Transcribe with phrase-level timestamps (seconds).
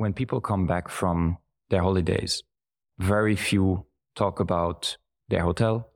[0.00, 1.36] when people come back from
[1.68, 2.42] their holidays,
[2.98, 3.84] very few
[4.16, 4.96] talk about
[5.28, 5.90] their hotel,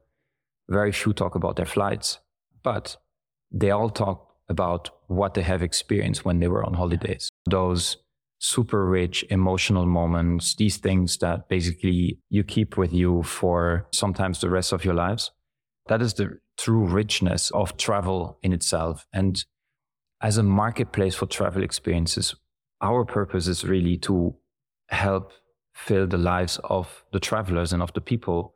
[0.69, 2.19] very few talk about their flights,
[2.63, 2.99] but
[3.51, 7.31] they all talk about what they have experienced when they were on holidays.
[7.47, 7.97] Those
[8.39, 14.51] super rich emotional moments, these things that basically you keep with you for sometimes the
[14.51, 15.31] rest of your lives.
[15.87, 19.07] That is the true richness of travel in itself.
[19.15, 19.43] And
[20.21, 22.35] as a marketplace for travel experiences,
[22.85, 24.35] our purpose is really to
[24.89, 25.33] help
[25.75, 28.55] fill the lives of the travelers and of the people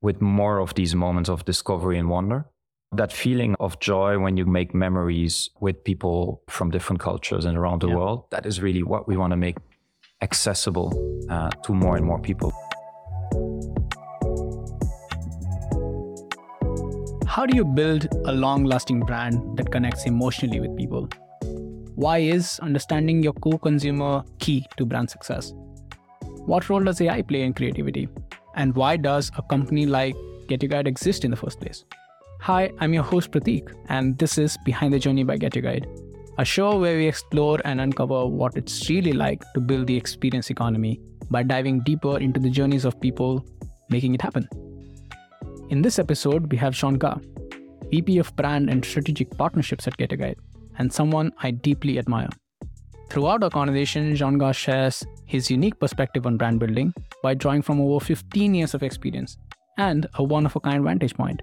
[0.00, 2.46] with more of these moments of discovery and wonder.
[2.92, 7.82] That feeling of joy when you make memories with people from different cultures and around
[7.82, 7.96] the yeah.
[7.96, 9.58] world, that is really what we want to make
[10.22, 10.88] accessible
[11.28, 12.50] uh, to more and more people.
[17.26, 21.10] How do you build a long lasting brand that connects emotionally with people?
[21.98, 25.52] Why is understanding your core consumer key to brand success?
[26.46, 28.08] What role does AI play in creativity?
[28.54, 30.14] And why does a company like
[30.46, 31.84] Get Your Guide exist in the first place?
[32.42, 35.88] Hi, I'm your host Prateek, and this is Behind the Journey by Get Your Guide,
[36.38, 40.50] a show where we explore and uncover what it's really like to build the experience
[40.50, 41.00] economy
[41.32, 43.44] by diving deeper into the journeys of people
[43.90, 44.48] making it happen.
[45.70, 47.16] In this episode, we have Jean Ga,
[47.90, 50.36] VP of Brand and Strategic Partnerships at Get Your Guide,
[50.78, 52.28] and someone I deeply admire.
[53.10, 57.80] Throughout our conversation, Jean Ga shares his unique perspective on brand building by drawing from
[57.80, 59.36] over 15 years of experience
[59.76, 61.42] and a one of a kind vantage point.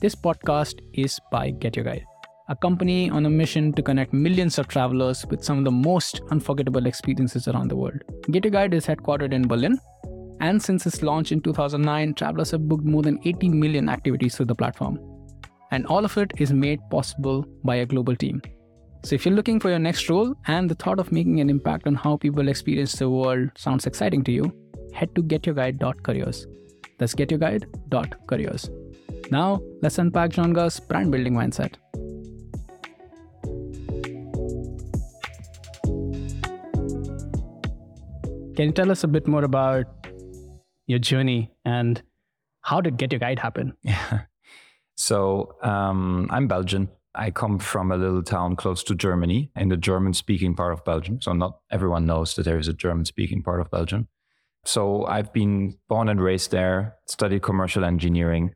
[0.00, 2.06] This podcast is by Get Your Guide
[2.50, 6.20] a company on a mission to connect millions of travelers with some of the most
[6.32, 8.02] unforgettable experiences around the world.
[8.32, 9.78] Get Your Guide is headquartered in Berlin,
[10.40, 14.46] and since its launch in 2009, travelers have booked more than 80 million activities through
[14.46, 14.98] the platform.
[15.70, 18.42] And all of it is made possible by a global team.
[19.04, 21.86] So if you're looking for your next role and the thought of making an impact
[21.86, 24.52] on how people experience the world sounds exciting to you,
[24.92, 26.46] head to getyourguide.careers.
[26.98, 28.70] That's getyourguide.careers.
[29.30, 31.74] Now, let's unpack Jean Ga's brand building mindset.
[38.56, 39.99] Can you tell us a bit more about
[40.90, 42.02] your journey and
[42.62, 43.74] how did Get Your Guide happen?
[43.82, 44.22] Yeah.
[44.96, 46.90] So um, I'm Belgian.
[47.14, 50.84] I come from a little town close to Germany in the German speaking part of
[50.84, 51.22] Belgium.
[51.22, 54.08] So not everyone knows that there is a German speaking part of Belgium.
[54.66, 58.54] So I've been born and raised there, studied commercial engineering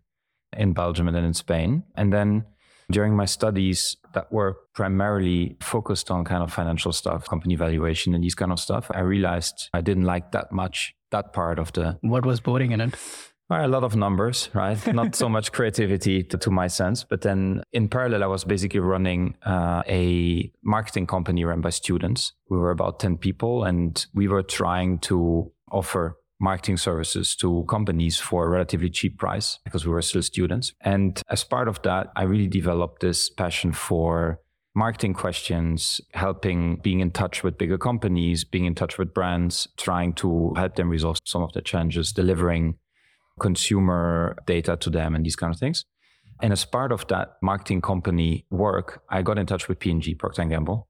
[0.54, 1.84] in Belgium and then in Spain.
[1.94, 2.44] And then
[2.90, 8.22] during my studies that were primarily focused on kind of financial stuff, company valuation and
[8.22, 11.98] these kind of stuff, I realized I didn't like that much that part of the.
[12.02, 12.94] What was boring in it?
[13.50, 14.78] A lot of numbers, right?
[14.94, 17.04] Not so much creativity to, to, my sense.
[17.04, 22.32] But then in parallel, I was basically running uh, a marketing company run by students.
[22.48, 28.18] We were about 10 people and we were trying to offer marketing services to companies
[28.18, 30.72] for a relatively cheap price because we were still students.
[30.80, 34.40] And as part of that, I really developed this passion for
[34.74, 40.12] marketing questions, helping being in touch with bigger companies, being in touch with brands, trying
[40.14, 42.76] to help them resolve some of the challenges, delivering
[43.38, 45.84] consumer data to them and these kind of things.
[46.42, 50.44] And as part of that marketing company work, I got in touch with P&G, Procter
[50.44, 50.88] & Gamble,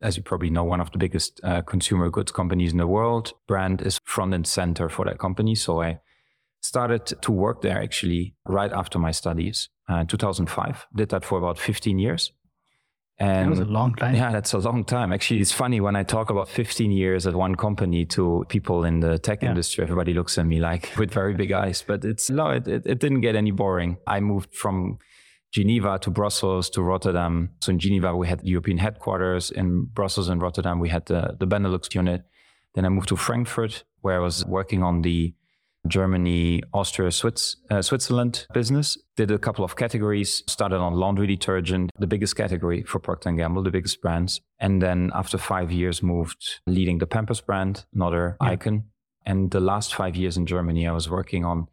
[0.00, 3.34] as you probably know, one of the biggest uh, consumer goods companies in the world.
[3.46, 5.54] Brand is front and center for that company.
[5.54, 6.00] So I
[6.60, 10.86] started to work there actually right after my studies uh, in 2005.
[10.94, 12.32] Did that for about 15 years.
[13.18, 14.14] And that was a long time.
[14.14, 15.12] Yeah, that's a long time.
[15.12, 19.00] Actually, it's funny when I talk about 15 years at one company to people in
[19.00, 19.50] the tech yeah.
[19.50, 22.86] industry, everybody looks at me like with very big eyes, but it's no, it, it,
[22.86, 23.98] it didn't get any boring.
[24.06, 24.98] I moved from
[25.52, 27.50] Geneva to Brussels to Rotterdam.
[27.60, 29.50] So in Geneva, we had European headquarters.
[29.50, 32.24] In Brussels and Rotterdam, we had the, the Benelux unit.
[32.74, 35.34] Then I moved to Frankfurt, where I was working on the
[35.88, 38.96] Germany, Austria, Swiss, uh, Switzerland business.
[39.16, 40.42] Did a couple of categories.
[40.46, 44.40] Started on laundry detergent, the biggest category for Procter & Gamble, the biggest brands.
[44.60, 48.50] And then after five years, moved leading the Pampers brand, another yeah.
[48.50, 48.84] icon.
[49.26, 51.68] And the last five years in Germany, I was working on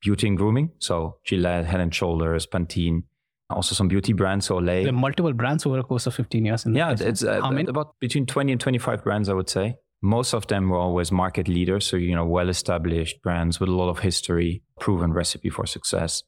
[0.00, 0.70] beauty and grooming.
[0.78, 3.04] So Gillette, Head and Shoulders, Pantene,
[3.50, 4.84] also some beauty brands Olay.
[4.84, 6.66] There multiple brands over the course of 15 years.
[6.66, 9.76] yeah, it's uh, about between 20 and 25 brands, I would say.
[10.02, 11.86] Most of them were always market leaders.
[11.86, 16.22] So, you know, well established brands with a lot of history, proven recipe for success.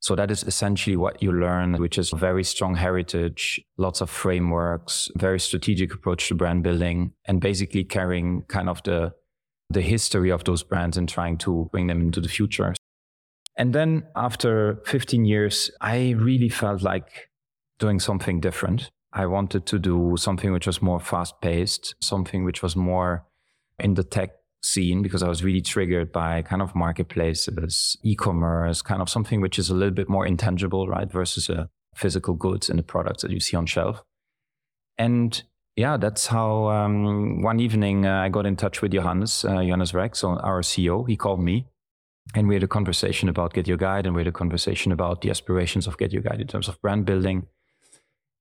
[0.00, 5.08] So that is essentially what you learn, which is very strong heritage, lots of frameworks,
[5.16, 9.14] very strategic approach to brand building, and basically carrying kind of the
[9.70, 12.74] the history of those brands and trying to bring them into the future.
[13.56, 17.30] And then after 15 years, I really felt like
[17.78, 18.90] doing something different.
[19.14, 23.24] I wanted to do something which was more fast paced, something which was more
[23.78, 24.30] in the tech
[24.60, 29.58] scene because I was really triggered by kind of marketplaces, e-commerce, kind of something which
[29.58, 31.10] is a little bit more intangible, right?
[31.10, 34.02] Versus the physical goods and the products that you see on shelf.
[34.98, 35.40] And
[35.76, 39.94] yeah, that's how um, one evening uh, I got in touch with Johannes, uh, Johannes
[39.94, 41.08] Reck, our CEO.
[41.08, 41.66] He called me
[42.34, 45.20] and we had a conversation about Get Your Guide and we had a conversation about
[45.20, 47.46] the aspirations of Get Your Guide in terms of brand building.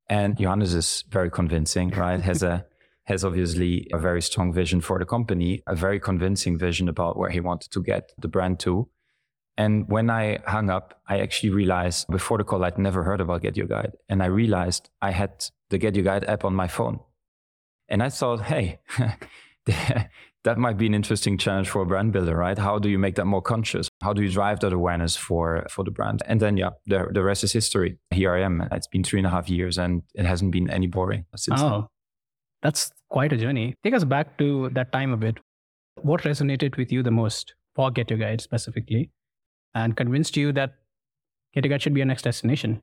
[0.10, 2.22] And Johannes is very convincing, right?
[2.22, 2.66] Has a
[3.06, 7.30] has obviously a very strong vision for the company, a very convincing vision about where
[7.30, 8.88] he wanted to get the brand to.
[9.58, 13.42] And when I hung up, I actually realized before the call I'd never heard about
[13.42, 13.92] Get Your Guide.
[14.10, 17.00] And I realized I had the Get Your Guide app on my phone.
[17.90, 18.80] And I thought, hey,
[20.44, 22.58] that might be an interesting challenge for a brand builder, right?
[22.58, 23.88] How do you make that more conscious?
[24.02, 26.22] How do you drive that awareness for for the brand?
[26.26, 27.98] And then yeah, the the rest is history.
[28.12, 28.68] Here I am.
[28.72, 31.62] It's been three and a half years, and it hasn't been any boring since.
[31.62, 31.88] Oh, then.
[32.62, 33.76] that's quite a journey.
[33.84, 35.40] Take us back to that time a bit.
[36.02, 39.12] What resonated with you the most for Get Your Guide specifically,
[39.74, 40.76] and convinced you that
[41.54, 42.82] Get Your Guide should be your next destination?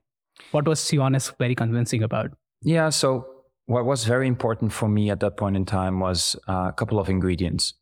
[0.51, 2.31] What was Johannes very convincing about?
[2.63, 3.27] Yeah, so
[3.71, 6.99] what was very important for me at that point in time was uh, a couple
[6.99, 7.73] of ingredients.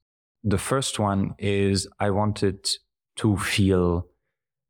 [0.44, 2.70] The first one is I wanted
[3.16, 4.06] to feel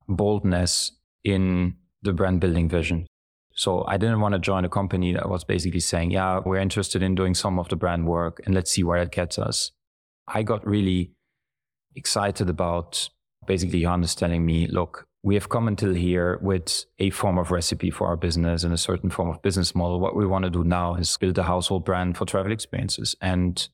[0.07, 0.93] boldness
[1.25, 3.05] in the brand building vision.
[3.53, 7.03] So I didn't want to join a company that was basically saying, yeah, we're interested
[7.03, 9.71] in doing some of the brand work and let's see where it gets us.
[10.25, 11.11] I got really
[11.97, 13.09] excited about
[13.45, 17.91] basically Johannes telling me, look, we have come until here with a form of recipe
[17.91, 19.99] for our business and a certain form of business model.
[19.99, 23.15] What we want to do now is build a household brand for travel experiences.
[23.21, 23.67] And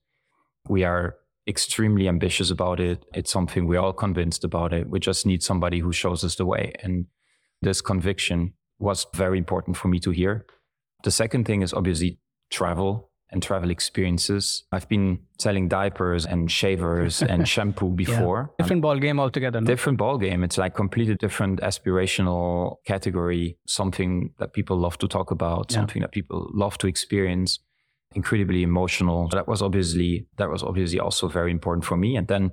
[0.68, 3.06] we are extremely ambitious about it.
[3.14, 4.90] It's something we're all convinced about it.
[4.90, 6.74] We just need somebody who shows us the way.
[6.82, 7.06] And
[7.62, 10.48] this conviction was very important for me to hear.
[11.04, 12.20] The second thing is obviously
[12.50, 14.64] travel and travel experiences.
[14.72, 18.52] I've been selling diapers and shavers and shampoo before.
[18.52, 18.64] Yeah.
[18.64, 19.60] Different ball game altogether.
[19.62, 19.68] No?
[19.68, 20.44] Different ball game.
[20.44, 23.58] It's like completely different aspirational category.
[23.68, 25.72] Something that people love to talk about.
[25.72, 25.80] Yeah.
[25.80, 27.60] Something that people love to experience.
[28.14, 29.28] Incredibly emotional.
[29.30, 32.16] That was obviously that was obviously also very important for me.
[32.16, 32.52] And then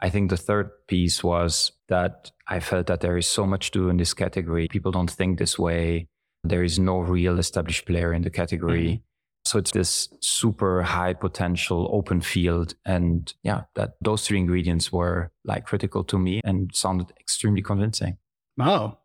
[0.00, 3.78] I think the third piece was that I felt that there is so much to
[3.78, 4.66] do in this category.
[4.68, 6.08] People don't think this way.
[6.42, 8.86] There is no real established player in the category.
[8.86, 9.05] Mm-hmm
[9.46, 12.74] so it's this super high potential open field.
[12.84, 18.18] And yeah, that those three ingredients were like critical to me and sounded extremely convincing.
[18.56, 18.98] Wow.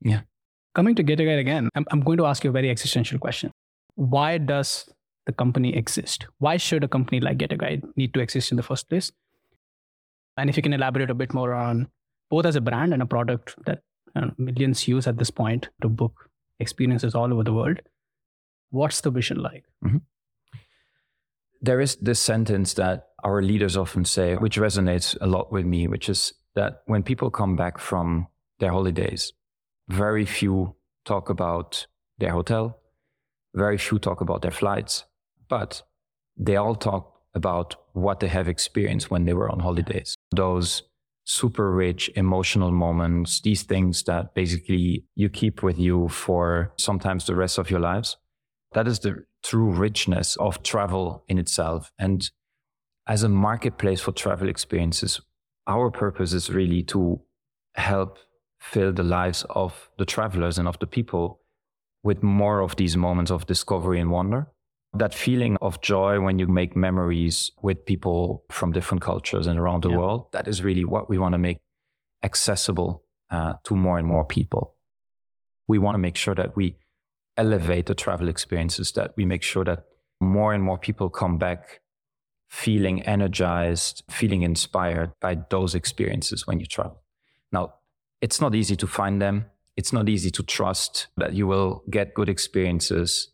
[0.00, 0.22] Yeah.
[0.74, 3.52] Coming to Get It again, I'm, I'm going to ask you a very existential question.
[3.94, 4.88] Why does
[5.26, 6.26] the company exist?
[6.38, 9.12] Why should a company like Get Your Guide need to exist in the first place?
[10.36, 11.88] And if you can elaborate a bit more on
[12.30, 13.82] both as a brand and a product that
[14.14, 16.28] know, millions use at this point to book
[16.60, 17.80] experiences all over the world,
[18.74, 19.64] What's the vision like?
[19.84, 19.98] Mm-hmm.
[21.60, 25.86] There is this sentence that our leaders often say, which resonates a lot with me,
[25.86, 28.26] which is that when people come back from
[28.58, 29.32] their holidays,
[29.88, 30.74] very few
[31.04, 31.86] talk about
[32.18, 32.80] their hotel,
[33.54, 35.04] very few talk about their flights,
[35.48, 35.82] but
[36.36, 40.16] they all talk about what they have experienced when they were on holidays.
[40.34, 40.82] Those
[41.24, 47.36] super rich emotional moments, these things that basically you keep with you for sometimes the
[47.36, 48.16] rest of your lives.
[48.74, 51.92] That is the true richness of travel in itself.
[51.98, 52.28] And
[53.06, 55.20] as a marketplace for travel experiences,
[55.66, 57.20] our purpose is really to
[57.74, 58.18] help
[58.58, 61.40] fill the lives of the travelers and of the people
[62.02, 64.48] with more of these moments of discovery and wonder.
[64.96, 69.82] That feeling of joy when you make memories with people from different cultures and around
[69.82, 69.98] the yeah.
[69.98, 71.58] world, that is really what we want to make
[72.22, 74.74] accessible uh, to more and more people.
[75.66, 76.76] We want to make sure that we
[77.36, 79.84] elevate the travel experiences, that we make sure that
[80.20, 81.80] more and more people come back
[82.48, 87.02] feeling energized, feeling inspired by those experiences when you travel.
[87.50, 87.74] Now,
[88.20, 89.46] it's not easy to find them.
[89.76, 93.32] It's not easy to trust that you will get good experiences.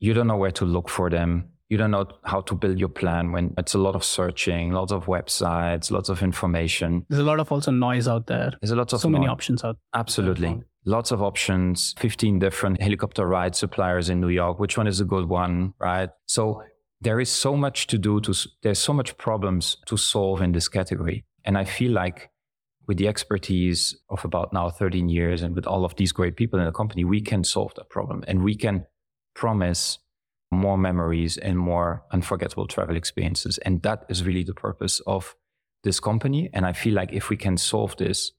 [0.00, 1.50] You don't know where to look for them.
[1.68, 4.92] You don't know how to build your plan when it's a lot of searching, lots
[4.92, 7.04] of websites, lots of information.
[7.08, 8.52] There's a lot of also noise out there.
[8.62, 9.76] There's a lot of so many options out.
[9.92, 14.58] Absolutely lots of options, 15 different helicopter ride suppliers in New York.
[14.58, 16.10] Which one is a good one, right?
[16.26, 16.62] So
[17.00, 20.68] there is so much to do to, there's so much problems to solve in this
[20.68, 21.24] category.
[21.44, 22.30] And I feel like
[22.86, 26.58] with the expertise of about now 13 years and with all of these great people
[26.60, 28.86] in the company, we can solve that problem and we can
[29.34, 29.98] promise
[30.52, 33.58] more memories and more unforgettable travel experiences.
[33.58, 35.34] And that is really the purpose of
[35.82, 36.48] this company.
[36.52, 38.32] And I feel like if we can solve this,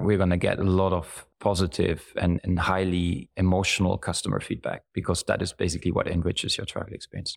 [0.00, 5.24] we're going to get a lot of positive and, and highly emotional customer feedback because
[5.24, 7.36] that is basically what enriches your travel experience.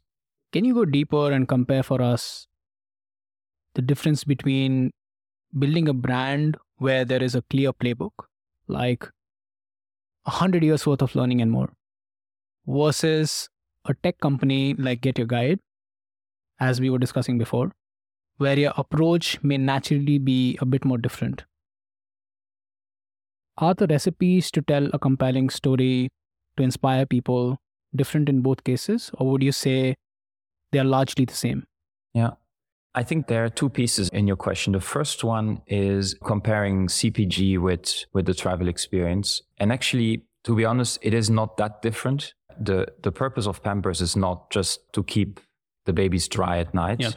[0.52, 2.48] Can you go deeper and compare for us
[3.74, 4.92] the difference between
[5.58, 8.12] building a brand where there is a clear playbook,
[8.68, 9.08] like
[10.26, 11.74] a hundred years worth of learning and more,
[12.68, 13.50] versus
[13.86, 15.60] a tech company like Get Your Guide,
[16.60, 17.72] as we were discussing before,
[18.38, 21.44] where your approach may naturally be a bit more different?
[23.62, 26.10] Are the recipes to tell a compelling story
[26.58, 27.60] to inspire people
[27.96, 29.96] different in both cases, or would you say
[30.72, 31.66] they are largely the same?
[32.16, 32.32] Yeah.
[32.96, 34.74] I think there are two pieces in your question.
[34.74, 39.44] The first one is comparing CPG with, with the travel experience.
[39.60, 42.34] And actually, to be honest, it is not that different.
[42.60, 45.40] The, the purpose of Pampers is not just to keep
[45.86, 47.00] the babies dry at night.
[47.00, 47.12] Yeah.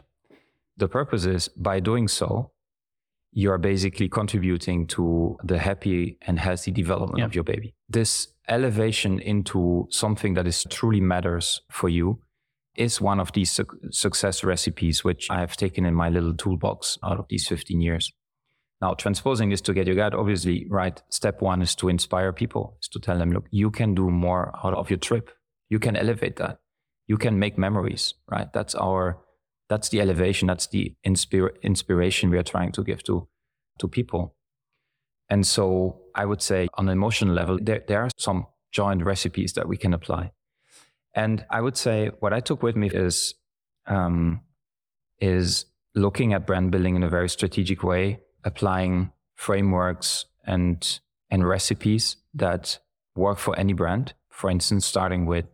[0.77, 2.51] The purpose is by doing so,
[3.37, 7.25] you are basically contributing to the happy and healthy development Yeah.
[7.27, 7.75] of your baby.
[7.89, 12.21] This elevation into something that is truly matters for you
[12.77, 16.99] is one of these suc success recipes which I have taken in my little toolbox
[17.03, 18.13] out of these 15 years.
[18.81, 22.77] Now, transposing this to Get Your Guide, obviously, right, step one is to inspire people,
[22.83, 25.31] is to tell them, look, you can do more out of your trip.
[25.71, 26.59] You can elevate that.
[27.07, 28.53] You can make memories, right?
[28.53, 29.19] That's our,
[29.69, 30.49] that's the elevation.
[30.49, 33.29] That's the inspira- inspiration we are trying to give to,
[33.79, 34.35] to people.
[35.31, 39.55] And so I would say on an emotional level, there, there are some joint recipes
[39.55, 40.33] that we can apply.
[41.15, 43.35] And I would say what I took with me is
[43.87, 44.41] um,
[45.21, 52.17] is looking at brand building in a very strategic way, applying frameworks and and recipes
[52.35, 52.79] that
[53.15, 54.15] work for any brand.
[54.31, 55.47] For instance, starting with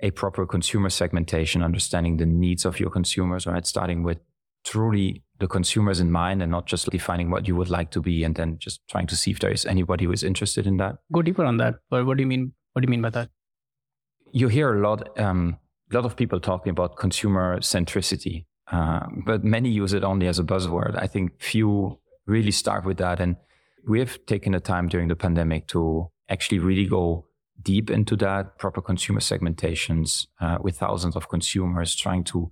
[0.00, 3.66] a proper consumer segmentation, understanding the needs of your consumers, right?
[3.66, 4.18] Starting with
[4.64, 8.24] truly the consumers in mind and not just defining what you would like to be
[8.24, 10.96] and then just trying to see if there is anybody who is interested in that.
[11.12, 11.76] Go deeper on that.
[11.88, 12.52] But what do you mean?
[12.72, 13.30] What do you mean by that?
[14.32, 15.58] you hear a lot um,
[15.90, 20.38] a lot of people talking about consumer centricity uh, but many use it only as
[20.38, 23.36] a buzzword i think few really start with that and
[23.88, 27.25] we have taken the time during the pandemic to actually really go
[27.66, 32.50] deep into that proper consumer segmentations uh, with thousands of consumers trying to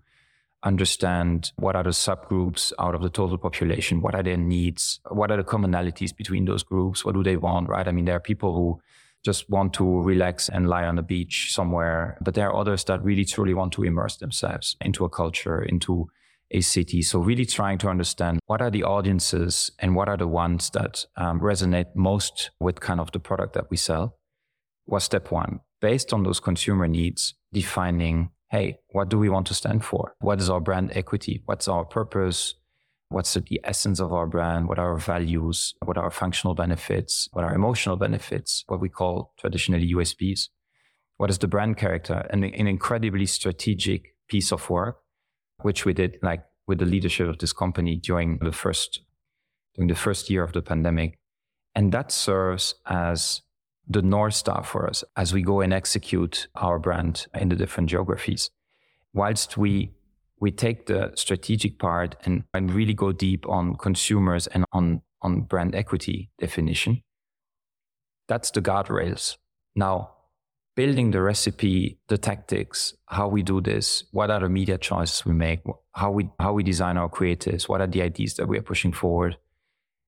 [0.65, 5.31] understand what are the subgroups out of the total population what are their needs what
[5.31, 8.31] are the commonalities between those groups what do they want right i mean there are
[8.33, 8.81] people who
[9.25, 12.19] just want to relax and lie on the beach somewhere.
[12.21, 16.09] But there are others that really truly want to immerse themselves into a culture, into
[16.51, 17.01] a city.
[17.01, 21.07] So really trying to understand what are the audiences and what are the ones that
[21.17, 24.19] um, resonate most with kind of the product that we sell
[24.87, 25.61] was step one.
[25.81, 30.15] Based on those consumer needs, defining, hey, what do we want to stand for?
[30.21, 31.43] What is our brand equity?
[31.45, 32.55] What's our purpose?
[33.09, 34.69] What's the essence of our brand?
[34.69, 35.75] What are our values?
[35.85, 37.29] What are our functional benefits?
[37.33, 38.65] What are emotional benefits?
[38.67, 40.49] What we call traditionally USPs?
[41.17, 42.27] What is the brand character?
[42.31, 45.01] And an incredibly strategic piece of work,
[45.63, 49.01] which we did like with the leadership of this company during the first
[49.75, 51.19] during the first year of the pandemic.
[51.75, 53.43] And that serves as
[53.87, 57.91] the North Star for us as we go and execute our brand in the different
[57.91, 58.51] geographies.
[59.13, 59.93] Whilst we
[60.41, 65.41] we take the strategic part and, and really go deep on consumers and on, on
[65.41, 67.03] brand equity definition.
[68.29, 69.39] That's the guardrails.
[69.75, 70.11] Now,
[70.77, 75.33] building the recipe, the tactics, how we do this, what are the media choices we
[75.33, 75.61] make,
[75.93, 78.93] how we, how we design our creatives, what are the ideas that we are pushing
[78.93, 79.39] forward.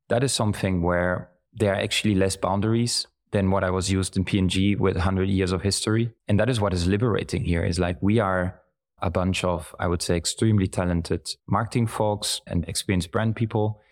[0.09, 3.07] That is something where there are actually less boundaries
[3.37, 6.11] than what I was used in P&G with 100 years of history.
[6.27, 8.63] And that is what is liberating here is like we are
[9.03, 13.83] a bunch of, I would say, extremely talented marketing folks and experienced brand people.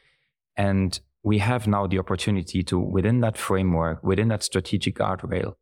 [0.57, 5.57] And we have now the opportunity to, within that framework, within that strategic guardrail,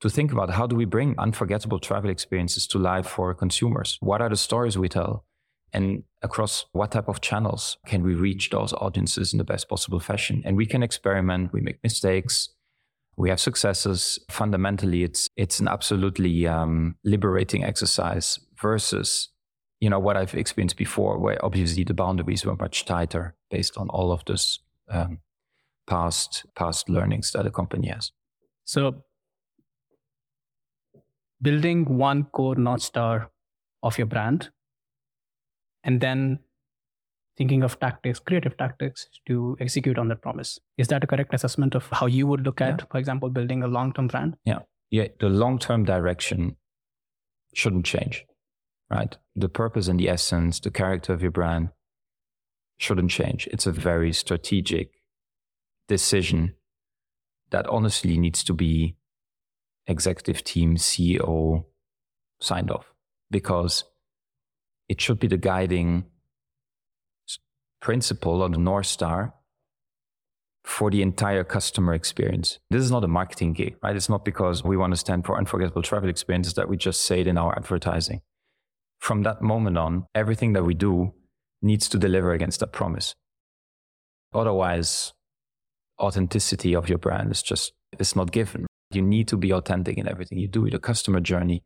[0.00, 3.98] to think about how do we bring unforgettable travel experiences to life for consumers?
[4.00, 5.24] What are the stories we tell?
[5.72, 10.00] And across what type of channels can we reach those audiences in the best possible
[10.00, 10.42] fashion?
[10.44, 12.48] And we can experiment, we make mistakes,
[13.18, 14.18] we have successes.
[14.30, 19.28] Fundamentally, it's it's an absolutely um, liberating exercise versus
[19.80, 23.88] you know what I've experienced before, where obviously the boundaries were much tighter based on
[23.88, 25.18] all of this um,
[25.88, 28.12] past past learnings that a company has.
[28.64, 29.02] So,
[31.42, 33.30] building one core north star
[33.82, 34.50] of your brand,
[35.82, 36.38] and then
[37.38, 40.58] thinking of tactics, creative tactics to execute on that promise.
[40.76, 42.86] Is that a correct assessment of how you would look at, Yeah.
[42.90, 44.36] for example, building a long term brand?
[44.44, 45.08] Yeah, Yeah.
[45.20, 46.56] the long term direction
[47.54, 48.26] shouldn't change,
[48.90, 49.16] right?
[49.36, 51.70] The purpose and the essence, the character of your brand
[52.78, 53.46] shouldn't change.
[53.52, 55.00] It's a very strategic
[55.86, 56.54] decision
[57.50, 58.96] that honestly needs to be
[59.86, 61.64] executive team, CEO
[62.40, 62.92] signed off
[63.30, 63.84] because
[64.88, 66.04] it should be the guiding
[67.80, 69.34] principle or the North Star
[70.64, 72.58] for the entire customer experience.
[72.70, 73.96] This is not a marketing gig, right?
[73.96, 77.20] It's not because we want to stand for unforgettable travel experiences that we just say
[77.20, 78.20] it in our advertising.
[78.98, 81.14] From that moment on, everything that we do
[81.62, 83.14] needs to deliver against that promise.
[84.34, 85.14] Otherwise,
[85.98, 88.66] authenticity of your brand is just it's not given.
[88.90, 90.68] You need to be authentic in everything you do.
[90.68, 91.62] The customer journey,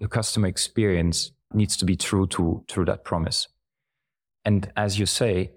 [0.00, 3.48] the customer experience needs to be true to through that promise.
[4.44, 5.52] And as you say,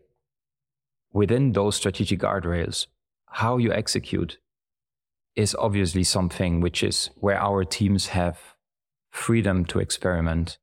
[1.11, 2.87] within those strategic guardrails,
[3.27, 4.39] how you execute
[5.35, 8.39] is obviously something which is where our teams have
[9.11, 10.57] freedom to experiment,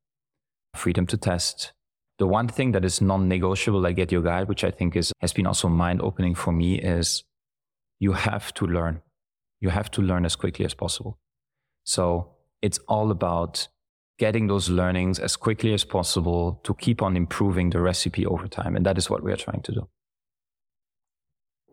[0.74, 1.72] freedom to test.
[2.18, 5.32] The one thing that is non-negotiable, like Get Your Guide, which I think is has
[5.32, 7.24] been also mind-opening for me, is
[7.98, 9.02] you have to learn.
[9.60, 11.18] You have to learn as quickly as possible.
[11.84, 13.68] So it's all about
[14.18, 18.76] getting those learnings as quickly as possible to keep on improving the recipe over time.
[18.76, 19.88] And that is what we are trying to do.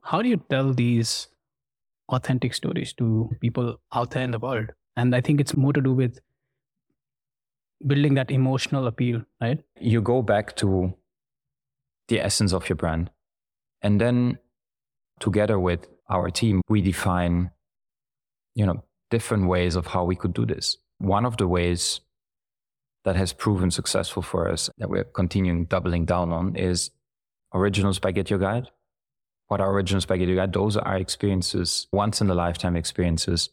[0.04, 1.28] How do you tell these
[2.10, 4.72] authentic stories to people out there in the world?
[4.98, 6.20] And I think it's more to do with
[7.86, 9.60] building that emotional appeal, right?
[9.80, 10.94] You go back to
[12.08, 13.12] the essence of your brand.
[13.82, 14.40] And then
[15.20, 17.52] together with our team, we define,
[18.56, 20.78] you know, different ways of how we could do this.
[20.98, 22.02] One of the ways
[23.04, 26.92] that has proven successful for us that we're continuing doubling down on is
[27.54, 28.68] original Your Guide.
[29.48, 30.54] What are original Your Guide?
[30.54, 33.50] Those are experiences, once in a lifetime experiences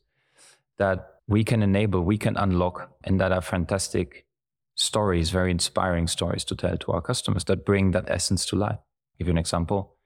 [0.76, 4.26] that we can enable, we can unlock, and that are fantastic
[4.74, 8.78] stories, very inspiring stories to tell to our customers that bring that essence to life.
[8.78, 9.96] I'll give you an example.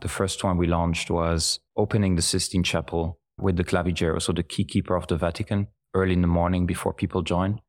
[0.00, 4.42] The first one we launched was opening the Sistine Chapel with the Clavigero, so the
[4.42, 7.60] key keeper of the Vatican, early in the morning before people join.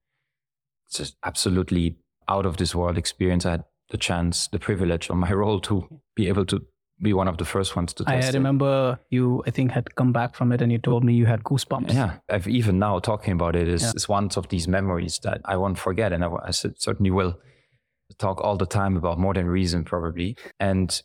[0.89, 3.45] It's just absolutely out of this world experience.
[3.45, 6.65] I had the chance, the privilege on my role to be able to
[7.01, 9.15] be one of the first ones to test I remember it.
[9.15, 11.93] you, I think, had come back from it and you told me you had goosebumps.
[11.93, 13.91] Yeah, I've even now talking about it is, yeah.
[13.95, 16.11] is one of these memories that I won't forget.
[16.11, 17.39] And I, I certainly will
[18.17, 20.35] talk all the time about more than reason, probably.
[20.59, 21.01] And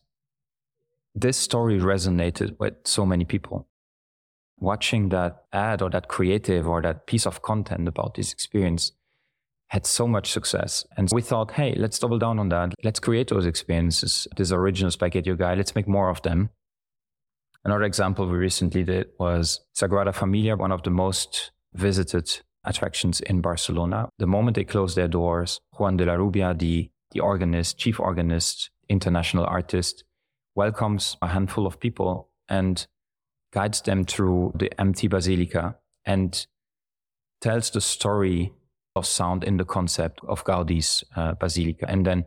[1.15, 3.69] this story resonated with so many people.
[4.59, 8.93] Watching that ad or that creative or that piece of content about this experience
[9.75, 10.87] had so much success.
[10.97, 12.75] And we thought, hey, let's double down on that.
[12.85, 14.93] Let's create those experiences, this original
[15.27, 15.59] Your Guide.
[15.59, 16.51] Let's make more of them.
[17.65, 23.41] Another example we recently did was Sagrada Familia, one of the most visited attractions in
[23.41, 24.09] Barcelona.
[24.19, 28.71] The moment they closed their doors, Juan de la Rubia, the, the organist, chief organist,
[28.89, 30.05] international artist,
[30.55, 32.87] welcomes a handful of people and
[33.53, 36.47] guides them through the empty basilica and
[37.41, 38.53] tells the story
[38.97, 42.25] of sound in the concept of Gaudi's uh, basilica, and then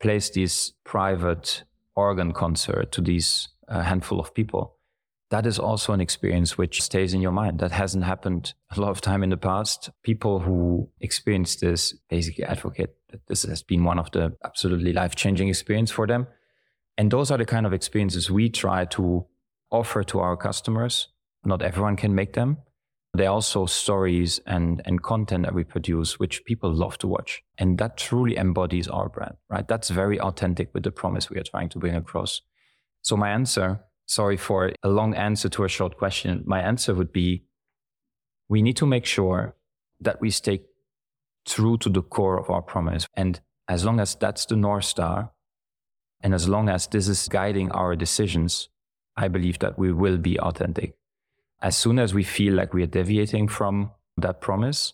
[0.00, 4.74] place this private organ concert to these uh, handful of people.
[5.30, 7.58] That is also an experience which stays in your mind.
[7.58, 9.90] That hasn't happened a lot of time in the past.
[10.02, 15.14] People who experience this basically advocate that this has been one of the absolutely life
[15.14, 16.26] changing experience for them.
[16.96, 19.26] And those are the kind of experiences we try to
[19.70, 21.08] offer to our customers.
[21.44, 22.58] Not everyone can make them,
[23.18, 27.42] there are also stories and, and content that we produce, which people love to watch.
[27.56, 29.66] And that truly embodies our brand, right?
[29.66, 32.40] That's very authentic with the promise we are trying to bring across.
[33.02, 36.42] So my answer, sorry for a long answer to a short question.
[36.46, 37.44] My answer would be,
[38.48, 39.54] we need to make sure
[40.00, 40.62] that we stay
[41.46, 43.06] true to the core of our promise.
[43.14, 45.32] And as long as that's the North Star,
[46.20, 48.68] and as long as this is guiding our decisions,
[49.16, 50.96] I believe that we will be authentic.
[51.60, 54.92] As soon as we feel like we are deviating from that promise,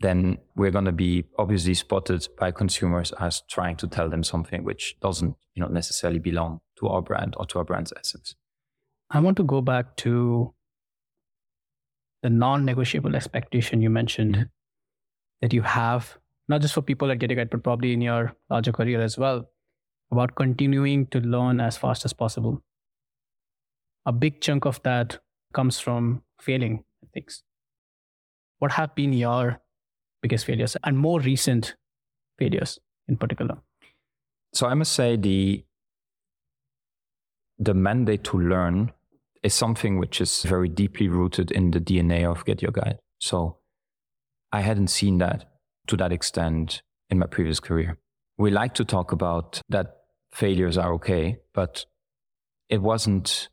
[0.00, 4.62] then we're going to be obviously spotted by consumers as trying to tell them something
[4.62, 8.34] which doesn't you know necessarily belong to our brand or to our brand's essence
[9.10, 10.52] i want to go back to
[12.22, 14.50] the non-negotiable expectation you mentioned mm-hmm.
[15.40, 18.34] that you have not just for people at Get Your Guide but probably in your
[18.50, 19.48] larger career as well
[20.12, 22.62] about continuing to learn as fast as possible
[24.04, 25.18] a big chunk of that
[25.56, 27.42] comes from failing things.
[28.58, 29.60] What have been your
[30.22, 31.74] biggest failures and more recent
[32.38, 33.56] failures in particular?
[34.52, 35.64] So I must say the
[37.58, 38.92] the mandate to learn
[39.42, 42.98] is something which is very deeply rooted in the DNA of Get Your Guide.
[43.18, 43.58] So
[44.52, 45.48] I hadn't seen that
[45.86, 47.98] to that extent in my previous career.
[48.36, 49.86] We like to talk about that
[50.32, 51.86] failures are okay, but
[52.68, 53.48] it wasn't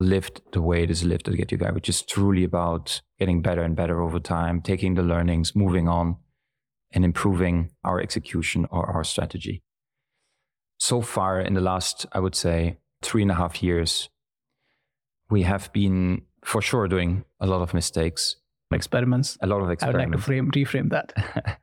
[0.00, 3.42] lived the way it is lived at Get Your Guide, which is truly about getting
[3.42, 6.16] better and better over time, taking the learnings, moving on,
[6.92, 9.62] and improving our execution or our strategy.
[10.78, 14.10] So far, in the last, I would say, three and a half years,
[15.30, 18.36] we have been for sure doing a lot of mistakes,
[18.70, 19.38] experiments.
[19.40, 19.96] a lot of experiments.
[19.96, 21.58] I would like to frame, reframe that.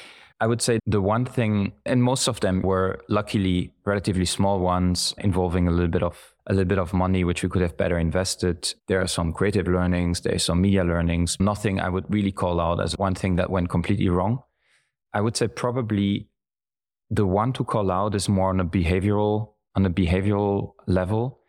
[0.40, 5.14] I would say the one thing, and most of them were luckily relatively small ones
[5.18, 7.98] involving a little bit of a little bit of money which we could have better
[7.98, 8.74] invested.
[8.86, 11.38] There are some creative learnings, there are some media learnings.
[11.40, 14.42] Nothing I would really call out as one thing that went completely wrong.
[15.12, 16.28] I would say probably
[17.10, 21.40] the one to call out is more on a behavioral on a behavioral level,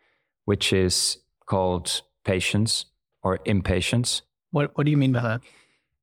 [0.46, 2.86] which is called patience
[3.22, 4.22] or impatience.
[4.50, 5.40] what What do you mean by that?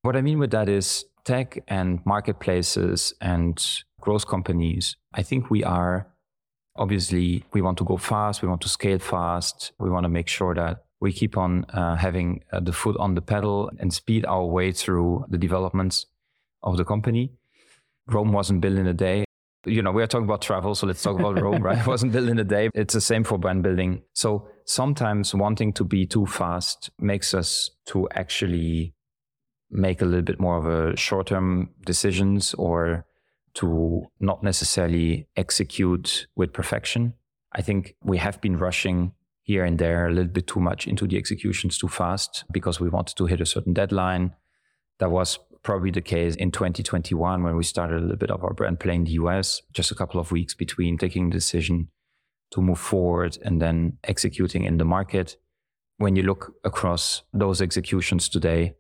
[0.03, 4.97] What I mean with that is tech and marketplaces and growth companies.
[5.13, 6.12] I think we are
[6.75, 10.27] obviously, we want to go fast, we want to scale fast, we want to make
[10.27, 14.25] sure that we keep on uh, having uh, the foot on the pedal and speed
[14.25, 16.05] our way through the developments
[16.63, 17.31] of the company.
[18.07, 19.25] Rome wasn't built in a day.
[19.65, 21.77] You know, we are talking about travel, so let's talk about Rome, right?
[21.77, 22.69] It wasn't built in a day.
[22.73, 24.01] It's the same for brand building.
[24.13, 28.93] So sometimes wanting to be too fast makes us to actually
[29.69, 33.05] make a little bit more of a short-term decisions or
[33.55, 37.13] to not necessarily execute with perfection.
[37.51, 39.13] I think we have been rushing
[39.43, 42.89] here and there a little bit too much into the executions too fast because we
[42.89, 44.33] wanted to hit a certain deadline.
[44.99, 48.53] That was probably the case in 2021 when we started a little bit of our
[48.53, 51.89] brand play in the US, just a couple of weeks between taking the decision
[52.51, 55.37] to move forward and then executing in the market.
[55.97, 58.73] When you look across those executions today,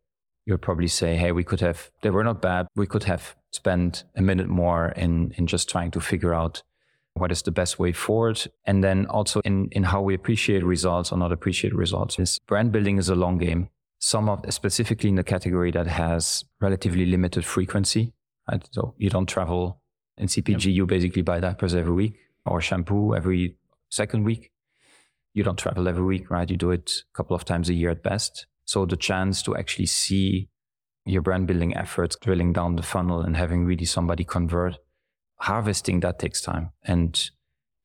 [0.45, 2.67] you'll probably say, hey, we could have, they were not bad.
[2.75, 6.63] We could have spent a minute more in, in just trying to figure out
[7.13, 8.45] what is the best way forward.
[8.65, 12.19] And then also in, in how we appreciate results or not appreciate results.
[12.19, 13.69] Is brand building is a long game.
[13.99, 18.13] Some of, specifically in the category that has relatively limited frequency.
[18.49, 18.67] Right?
[18.71, 19.79] So you don't travel
[20.17, 23.55] in CPG, you basically buy diapers every week or shampoo every
[23.89, 24.51] second week.
[25.33, 26.49] You don't travel every week, right?
[26.49, 28.45] You do it a couple of times a year at best.
[28.73, 30.49] So the chance to actually see
[31.05, 34.79] your brand building efforts drilling down the funnel and having really somebody convert,
[35.41, 37.29] harvesting that takes time and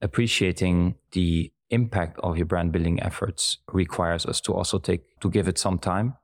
[0.00, 5.46] appreciating the impact of your brand building efforts requires us to also take to give
[5.46, 6.14] it some time.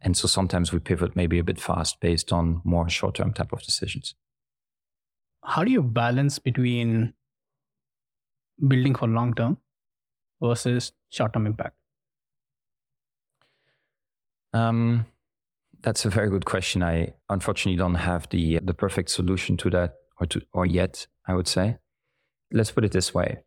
[0.00, 3.62] And so sometimes we pivot maybe a bit fast based on more short-term type of
[3.62, 4.14] decisions.
[5.44, 7.12] How do you balance between
[8.66, 9.58] building for long term
[10.40, 11.76] versus short term impact?
[14.54, 15.06] Um,
[15.82, 16.82] that's a very good question.
[16.82, 21.06] I unfortunately don't have the the perfect solution to that, or to or yet.
[21.26, 21.78] I would say.
[22.52, 23.38] Let's put it this way.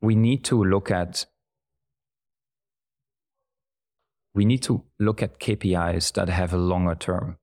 [0.00, 1.26] We need to look at
[4.34, 7.38] we need to look at KPIs that have a longer term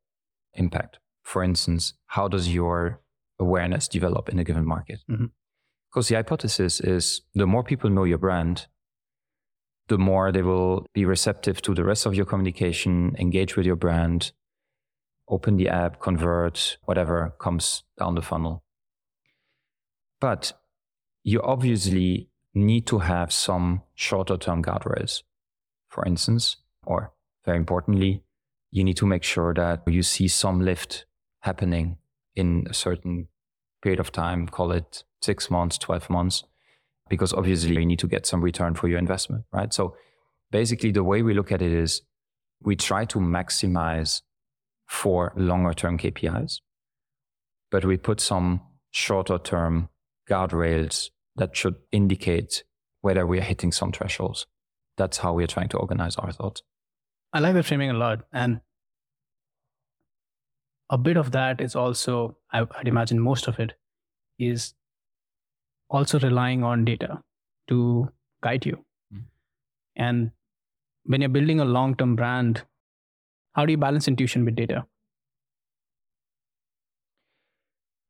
[0.53, 0.99] impact.
[1.23, 2.99] For instance, how does your
[3.39, 4.99] awareness develop in a given market?
[5.09, 5.31] Mhm.
[5.89, 8.67] Because the hypothesis is the more people know your brand,
[9.91, 13.75] the more they will be receptive to the rest of your communication, engage with your
[13.75, 14.31] brand,
[15.27, 18.63] open the app, convert, whatever comes down the funnel.
[20.21, 20.53] But
[21.25, 25.23] you obviously need to have some shorter term guardrails.
[25.89, 27.11] For instance, or
[27.43, 28.23] very importantly,
[28.71, 31.05] you need to make sure that you see some lift
[31.41, 31.97] happening
[32.33, 33.27] in a certain
[33.83, 36.45] period of time, call it six months, 12 months,
[37.11, 39.73] because obviously you need to get some return for your investment, right?
[39.73, 39.97] So
[40.49, 42.01] basically, the way we look at it is
[42.61, 44.21] we try to maximize
[44.87, 46.61] for longer term KPIs,
[47.69, 49.89] but we put some shorter term
[50.29, 52.63] guardrails that should indicate
[53.01, 54.47] whether we are hitting some thresholds.
[54.95, 56.63] That's how we are trying to organize our thoughts.
[57.33, 58.21] I like the framing a lot.
[58.31, 58.61] And
[60.89, 63.73] a bit of that is also, I, I'd imagine most of it
[64.39, 64.75] is
[65.91, 67.21] also relying on data
[67.67, 68.09] to
[68.41, 68.83] guide you.
[69.13, 69.23] Mm.
[69.95, 70.31] And
[71.03, 72.63] when you're building a long term brand,
[73.53, 74.85] how do you balance intuition with data?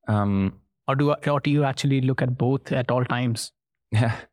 [0.07, 3.51] Um, Or do, or do you actually look at both at all times?
[3.91, 4.15] Yeah.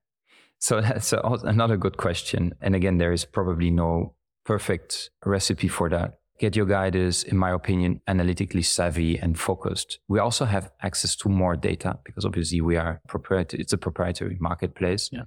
[0.61, 2.52] So that's a, another good question.
[2.61, 6.17] And again, there is probably no perfect recipe for that.
[6.38, 9.98] Get Your Guide is, in my opinion, analytically savvy and focused.
[10.07, 13.61] We also have access to more data because obviously we are proprietary.
[13.61, 15.11] It's a proprietary marketplace.
[15.12, 15.22] Yeah.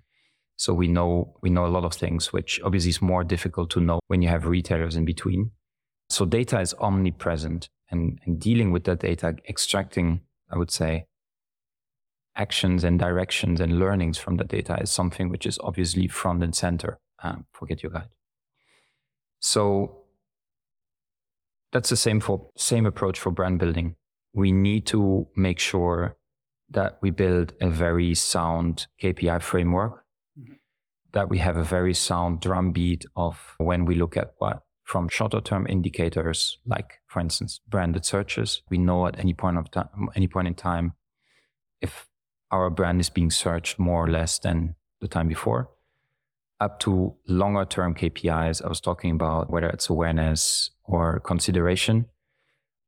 [0.56, 3.82] So we know we know a lot of things, which obviously is more difficult to
[3.82, 5.52] know when you have retailers in between.
[6.10, 10.22] So data is omnipresent, and, and dealing with that data, extracting,
[10.52, 11.06] I would say,
[12.36, 16.56] actions and directions and learnings from the data is something which is obviously front and
[16.56, 18.10] center um, for Get Your Guide.
[19.40, 20.01] So
[21.72, 23.96] that's the same for same approach for brand building.
[24.34, 26.18] We need to make sure
[26.70, 30.04] that we build a very sound KPI framework,
[30.40, 30.54] mm-hmm.
[31.14, 35.42] that we have a very sound drumbeat of when we look at what from shorter
[35.42, 38.62] term indicators, like for instance, branded searches.
[38.70, 40.94] We know at any point of time, any point in time,
[41.82, 42.08] if
[42.52, 45.70] our brand is being searched more or less than the time before,
[46.60, 48.64] up to longer term KPIs.
[48.64, 52.06] I was talking about whether it's awareness or consideration.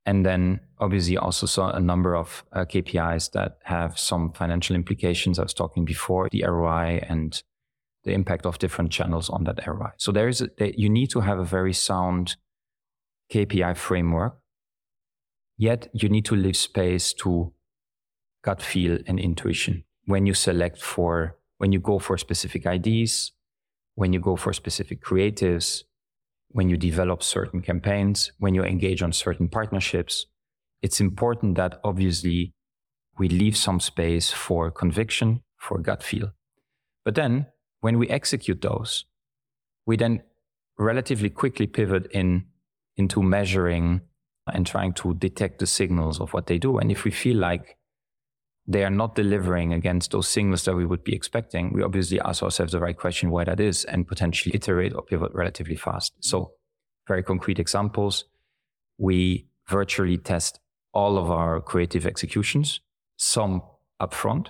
[0.06, 5.40] And then obviously also saw a number of uh, KPIs that have some financial implications.
[5.40, 7.42] I was talking before the ROI and
[8.04, 9.92] the impact of different channels on that ROI.
[9.98, 12.36] So there is a, you need to have a very sound
[13.32, 14.38] KPI framework.
[15.58, 17.54] Yet you need to leave space to
[18.44, 23.32] gut feel and intuition when you select for when you go for specific IDs,
[23.96, 25.84] when you go for specific creatives,
[26.54, 30.28] when you develop certain campaigns, when you engage on certain partnerships,
[30.82, 32.54] it's important that obviously
[33.18, 36.32] we leave some space for conviction, for gut feel.
[37.04, 37.48] But then
[37.82, 39.06] when we execute those,
[39.86, 40.24] we then
[40.78, 42.46] relatively quickly pivot in
[42.96, 44.02] into measuring
[44.54, 46.78] and trying to detect the signals of what they do.
[46.78, 47.78] And if we feel like
[48.66, 52.42] they are not delivering against those signals that we would be expecting, we obviously ask
[52.44, 56.14] ourselves the right question why that is and potentially iterate or pivot relatively fast.
[56.22, 56.54] So,
[57.08, 58.26] very concrete examples
[58.98, 60.60] we virtually test
[60.94, 62.80] all of our creative executions,
[63.18, 63.62] some
[64.02, 64.48] upfront,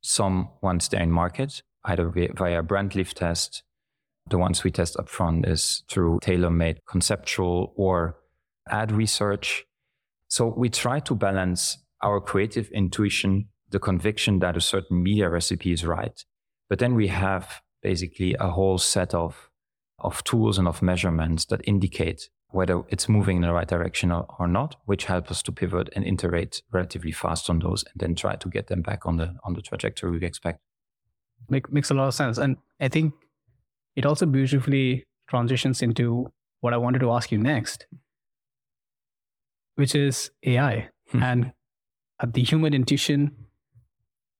[0.00, 3.62] some once they're in market, either via brand lift test.
[4.30, 8.16] The ones we test upfront is through tailor made conceptual or
[8.70, 9.66] ad research.
[10.28, 15.72] So we try to balance our creative intuition, the conviction that a certain media recipe
[15.72, 16.24] is right.
[16.68, 19.50] But then we have basically a whole set of,
[19.98, 24.26] of tools and of measurements that indicate whether it's moving in the right direction or,
[24.38, 28.14] or not, which help us to pivot and iterate relatively fast on those and then
[28.14, 30.60] try to get them back on the on the trajectory we expect.
[31.48, 32.38] Make, makes a lot of sense.
[32.38, 33.12] And I think
[33.96, 37.86] it also beautifully transitions into what I wanted to ask you next,
[39.74, 40.90] which is AI.
[41.10, 41.22] Hmm.
[41.22, 41.52] and
[42.24, 43.30] at the human intuition,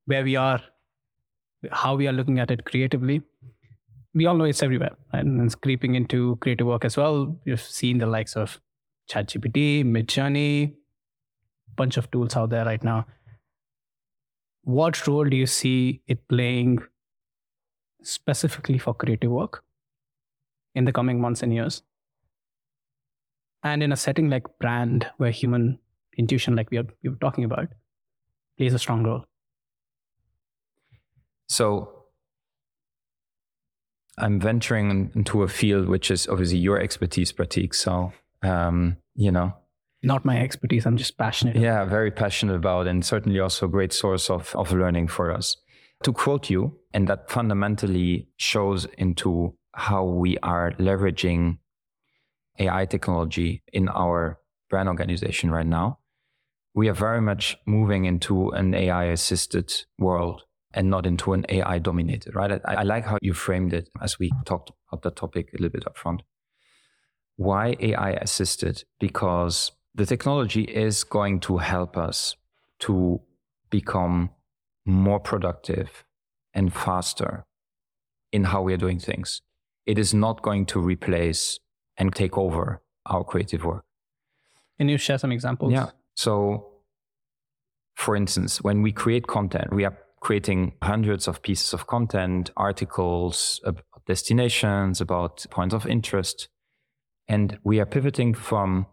[0.06, 0.60] where we are,
[1.70, 3.22] how we are looking at it creatively.
[4.14, 5.24] We all know it's everywhere, right?
[5.24, 7.36] and it's creeping into creative work as well.
[7.44, 8.60] You've seen the likes of
[9.10, 10.74] ChatGPT, Midjourney,
[11.76, 13.06] bunch of tools out there right now.
[14.62, 16.78] What role do you see it playing
[18.02, 19.62] specifically for creative work
[20.74, 21.82] in the coming months and years?
[23.62, 25.78] And in a setting like brand, where human
[26.16, 27.68] intuition, like we are, we were talking about,
[28.56, 29.24] plays a strong role.
[31.48, 32.04] So
[34.18, 37.74] I'm venturing into a field which is obviously your expertise, Prateek.
[37.74, 39.54] So, um, you know,
[40.02, 40.86] not my expertise.
[40.86, 41.56] I'm just passionate.
[41.56, 45.56] Yeah, very passionate about, and certainly also a great source of, of learning for us.
[46.02, 51.58] To quote you, and that fundamentally shows into how we are leveraging
[52.58, 55.98] AI technology in our brand organization right now
[56.74, 61.78] we are very much moving into an AI assisted world and not into an AI
[61.78, 62.60] dominated, right?
[62.64, 65.68] I, I, like how you framed it as we talked about the topic a little
[65.68, 66.22] bit up front.
[67.36, 68.82] Why AI assisted?
[68.98, 72.34] Because the technology is going to help us
[72.80, 73.20] to
[73.70, 74.30] become
[74.84, 76.04] more productive
[76.52, 77.44] and faster
[78.32, 79.42] in how we are doing things.
[79.86, 81.60] It is not going to replace
[81.96, 83.84] and take over our creative work.
[84.78, 85.72] Can you share some examples?
[85.72, 85.90] Yeah.
[86.14, 86.72] So,
[87.96, 93.60] for instance, when we create content, we are creating hundreds of pieces of content, articles
[93.64, 96.48] about destinations, about points of interest.
[97.28, 98.86] And we are pivoting from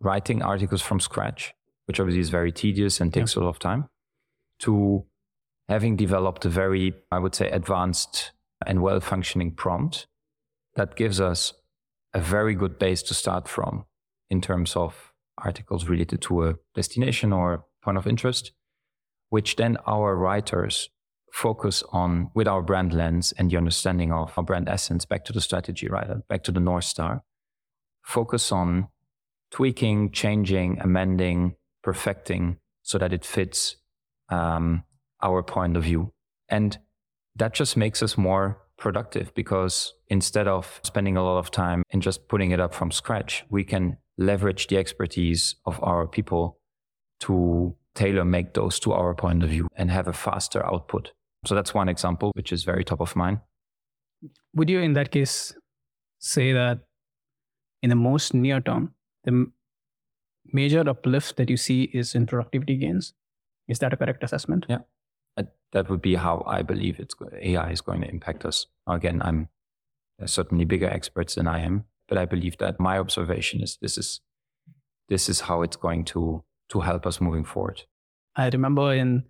[0.00, 1.54] writing articles from scratch,
[1.86, 3.42] which obviously is very tedious and takes yeah.
[3.42, 3.88] a lot of time,
[4.60, 5.04] to
[5.68, 8.32] having developed a very, I would say, advanced
[8.66, 10.06] and well functioning prompt
[10.74, 11.54] that gives us
[12.14, 13.84] a very good base to start from
[14.30, 18.52] in terms of articles related to a destination or point of interest,
[19.30, 20.90] which then our writers
[21.32, 25.32] focus on with our brand lens and the understanding of our brand essence back to
[25.32, 26.08] the strategy, right?
[26.28, 27.22] Back to the North Star.
[28.02, 28.88] Focus on
[29.50, 33.76] tweaking, changing, amending, perfecting so that it fits
[34.28, 34.84] um,
[35.22, 36.12] our point of view.
[36.48, 36.78] And
[37.36, 42.00] that just makes us more productive because instead of spending a lot of time in
[42.00, 46.58] just putting it up from scratch, we can leverage the expertise of our people
[47.20, 51.12] to tailor make those to our point of view and have a faster output.
[51.46, 53.40] So that's one example, which is very top of mind.
[54.54, 55.54] Would you, in that case,
[56.18, 56.80] say that
[57.82, 58.94] in the most near term,
[59.24, 59.50] the
[60.52, 63.14] major uplift that you see is in productivity gains?
[63.68, 64.66] Is that a correct assessment?
[64.68, 64.78] Yeah.
[65.72, 68.66] That would be how I believe it's AI is going to impact us.
[68.86, 69.48] Again, I'm
[70.26, 74.20] certainly bigger experts than I am, but I believe that my observation is this is
[75.08, 77.82] this is how it's going to to help us moving forward.
[78.36, 79.24] I remember in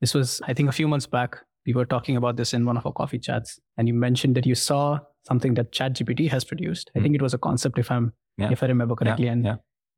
[0.00, 2.76] this was I think a few months back we were talking about this in one
[2.76, 6.88] of our coffee chats, and you mentioned that you saw something that ChatGPT has produced.
[6.88, 6.92] Mm.
[6.94, 7.02] I hmm.
[7.04, 8.50] think it was a concept, if I'm yeah.
[8.50, 9.32] if I remember correctly, yeah.
[9.32, 9.56] and yeah.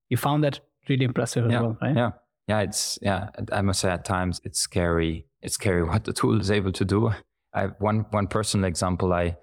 [0.09, 1.97] you found that really impressive as well, right?
[1.97, 2.11] Yeah,
[2.49, 2.61] yeah.
[2.61, 3.31] It's yeah.
[3.53, 5.27] I must say at times it's scary.
[5.43, 7.13] It's scary what the tool is able to do.
[7.53, 9.13] I have one one personal example.
[9.13, 9.37] I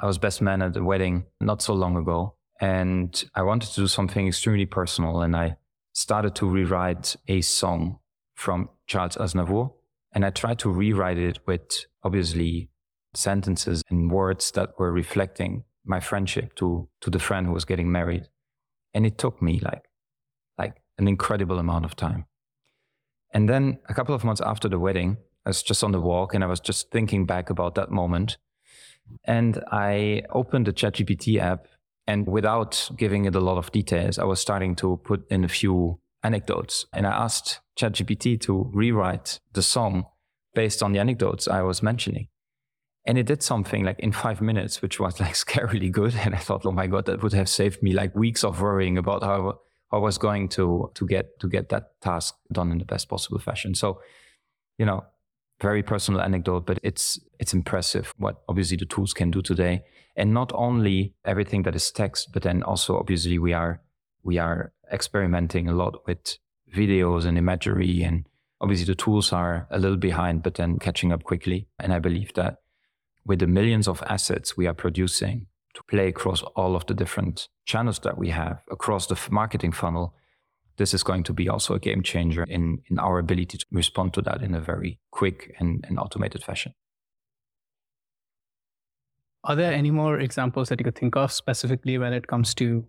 [0.00, 3.80] I was best man at a wedding not so long ago, and I wanted to
[3.82, 5.56] do something extremely personal, and I
[5.92, 7.98] started to rewrite a song
[8.34, 9.72] from Charles Aznavour
[10.12, 12.70] and I tried to rewrite it with obviously
[13.14, 17.90] sentences and words that were reflecting my friendship to, to the friend who was getting
[17.90, 18.28] married.
[18.94, 19.84] And it took me like,
[20.56, 22.26] like an incredible amount of time.
[23.32, 26.34] And then a couple of months after the wedding, I was just on the walk
[26.34, 28.38] and I was just thinking back about that moment.
[29.24, 31.66] And I opened the ChatGPT app
[32.08, 35.48] and without giving it a lot of details, I was starting to put in a
[35.48, 36.86] few anecdotes.
[36.94, 40.06] And I asked ChatGPT to rewrite the song
[40.54, 42.28] based on the anecdotes I was mentioning.
[43.04, 46.14] And it did something like in five minutes, which was like scarily good.
[46.14, 48.96] And I thought, oh my God, that would have saved me like weeks of worrying
[48.96, 49.60] about how
[49.92, 53.38] I was going to to get to get that task done in the best possible
[53.38, 53.74] fashion.
[53.74, 54.00] So,
[54.78, 55.04] you know,
[55.60, 59.82] very personal anecdote, but it's it's impressive what obviously the tools can do today.
[60.16, 63.80] And not only everything that is text, but then also obviously we are
[64.22, 66.38] we are experimenting a lot with
[66.74, 68.26] videos and imagery and
[68.60, 72.32] obviously the tools are a little behind but then catching up quickly and i believe
[72.34, 72.58] that
[73.24, 77.48] with the millions of assets we are producing to play across all of the different
[77.64, 80.14] channels that we have across the marketing funnel
[80.78, 84.14] this is going to be also a game changer in, in our ability to respond
[84.14, 86.72] to that in a very quick and, and automated fashion
[89.44, 92.84] are there any more examples that you could think of specifically when it comes to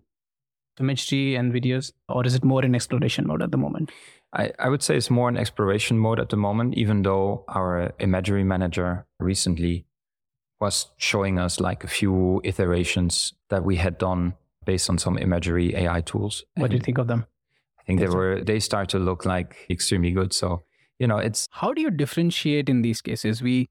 [0.78, 3.90] imagery and videos, or is it more in exploration mode at the moment?
[4.32, 7.92] I, I would say it's more in exploration mode at the moment, even though our
[7.98, 9.86] imagery manager recently
[10.60, 15.74] was showing us like a few iterations that we had done based on some imagery
[15.74, 16.44] AI tools.
[16.56, 17.26] What do you think of them?
[17.90, 20.32] I think they were they start to look like extremely good.
[20.32, 20.64] So,
[20.98, 23.42] you know, it's how do you differentiate in these cases?
[23.42, 23.68] We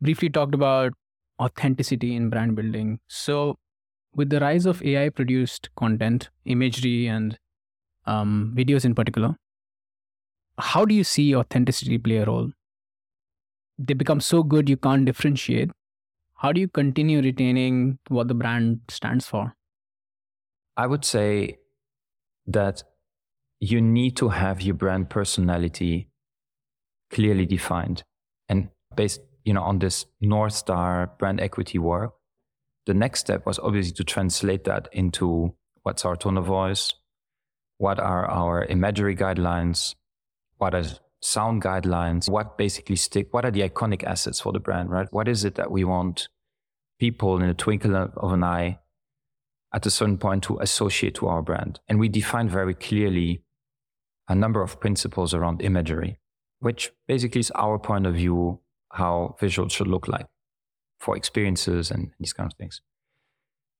[0.00, 0.92] briefly talked about
[1.40, 3.00] authenticity in brand building.
[3.08, 3.58] So
[4.14, 7.38] with the rise of AI produced content, imagery, and
[8.06, 9.36] um, videos in particular,
[10.58, 12.52] how do you see authenticity play a role?
[13.78, 15.70] They become so good you can't differentiate.
[16.36, 19.54] How do you continue retaining what the brand stands for?
[20.76, 21.58] I would say
[22.46, 22.82] that
[23.60, 26.08] you need to have your brand personality
[27.12, 28.02] clearly defined
[28.48, 32.14] and based you know on this north star brand equity work
[32.86, 36.94] the next step was obviously to translate that into what's our tone of voice,
[37.78, 39.94] what are our imagery guidelines,
[40.58, 40.84] what are
[41.20, 45.08] sound guidelines, what basically stick, what are the iconic assets for the brand, right?
[45.10, 46.28] What is it that we want
[46.98, 48.78] people in a twinkle of an eye
[49.72, 51.80] at a certain point to associate to our brand?
[51.88, 53.42] And we define very clearly
[54.30, 56.16] a number of principles around imagery,
[56.60, 58.60] which basically is our point of view
[58.92, 60.26] how visuals should look like
[61.00, 62.80] for experiences and these kind of things.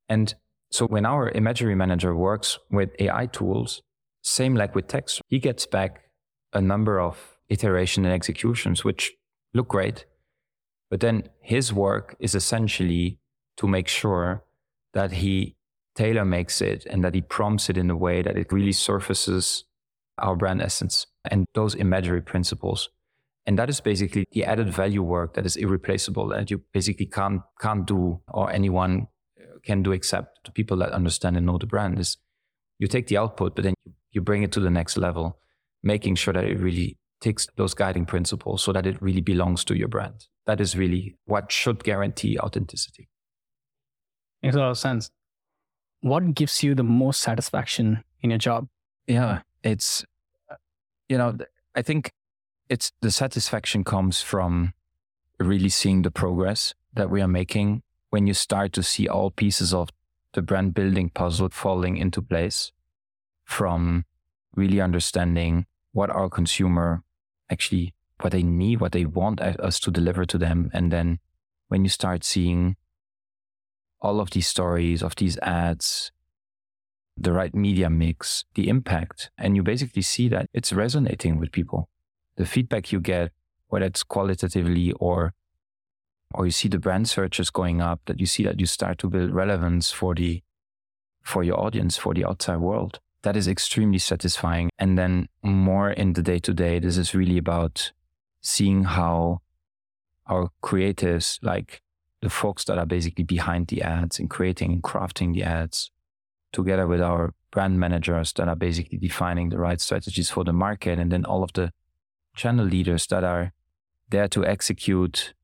[0.08, 0.34] And
[0.72, 3.82] so when our imagery manager works with AI tools,
[4.22, 6.10] same like with text, he gets back
[6.52, 9.12] a number of iteration and executions, which
[9.54, 10.04] look great.
[10.90, 13.20] But then his work is essentially
[13.58, 14.42] to make sure
[14.94, 15.54] that he
[15.94, 19.64] tailor makes it and that he prompts it in a way that it really surfaces
[20.18, 22.88] our brand essence and those imagery principles.
[23.46, 27.42] And that is basically the added value work that is irreplaceable that you basically can't
[27.60, 29.08] can't do or anyone
[29.64, 32.16] can do except the people that understand and know the brand is
[32.78, 33.74] you take the output but then
[34.12, 35.38] you bring it to the next level
[35.82, 39.76] making sure that it really takes those guiding principles so that it really belongs to
[39.76, 40.26] your brand.
[40.46, 43.08] That is really what should guarantee authenticity.
[44.42, 45.10] Makes a lot of sense.
[46.00, 48.68] What gives you the most satisfaction in your job?
[49.06, 50.04] Yeah it's
[50.50, 50.56] uh,
[51.08, 51.36] you know
[51.74, 52.12] i think
[52.68, 54.72] it's the satisfaction comes from
[55.38, 59.72] really seeing the progress that we are making when you start to see all pieces
[59.72, 59.88] of
[60.34, 62.72] the brand building puzzle falling into place
[63.44, 64.04] from
[64.54, 67.02] really understanding what our consumer
[67.50, 67.92] actually
[68.22, 70.70] what they need, what they want us to deliver to them.
[70.72, 71.18] And then
[71.68, 72.76] when you start seeing
[74.00, 76.12] all of these stories of these ads,
[77.20, 81.88] the right media mix, the impact, and you basically see that it's resonating with people.
[82.36, 83.32] The feedback you get,
[83.68, 85.34] whether it's qualitatively or
[86.32, 89.08] or you see the brand searches going up, that you see that you start to
[89.08, 90.42] build relevance for the
[91.22, 93.00] for your audience, for the outside world.
[93.22, 94.70] That is extremely satisfying.
[94.78, 97.92] And then more in the day to day, this is really about
[98.40, 99.42] seeing how
[100.26, 101.82] our creatives, like
[102.22, 105.90] the folks that are basically behind the ads and creating and crafting the ads,
[106.52, 110.98] together with our brand managers that are basically defining the right strategies for the market,
[110.98, 111.72] and then all of the
[112.36, 113.52] channel leaders that are
[114.10, 115.34] there to execute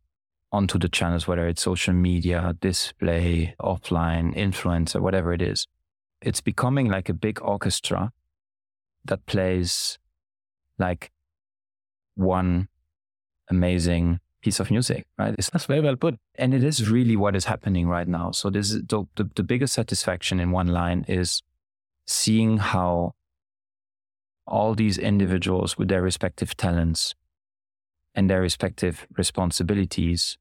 [0.53, 5.67] onto the channels, whether it's social media, display, offline, influencer, whatever it is.
[6.23, 8.13] It's becoming like a big orchestra
[9.05, 9.99] that plays
[10.79, 11.13] like
[12.15, 12.69] one
[13.51, 15.35] amazing piece of music, right?
[15.39, 16.17] It's, That's very well put.
[16.37, 18.31] And it is really what is happening right now.
[18.31, 21.43] So this is the, the, the biggest satisfaction in one line is
[22.07, 23.13] seeing how
[24.47, 27.15] all these individuals with their respective talents
[28.15, 30.39] and their respective responsibilities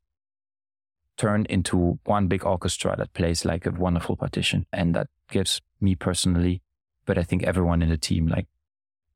[1.18, 4.66] turn into one big orchestra that plays like a wonderful partition.
[4.72, 6.62] And that gives me personally,
[7.06, 8.48] but I think everyone in the team, like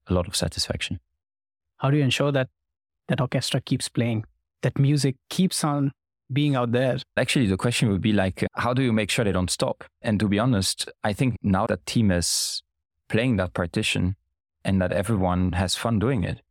[0.08, 1.00] a lot of satisfaction.
[1.78, 2.50] How do you ensure that
[3.08, 4.26] that orchestra keeps playing,
[4.62, 5.92] that music keeps on
[6.32, 6.98] being out there?
[7.18, 9.84] Actually, the question would be like, how do you make sure they don't stop?
[10.02, 12.62] And to be honest, I think now that team is
[13.08, 14.16] playing that partition
[14.64, 16.42] and that everyone has fun doing it,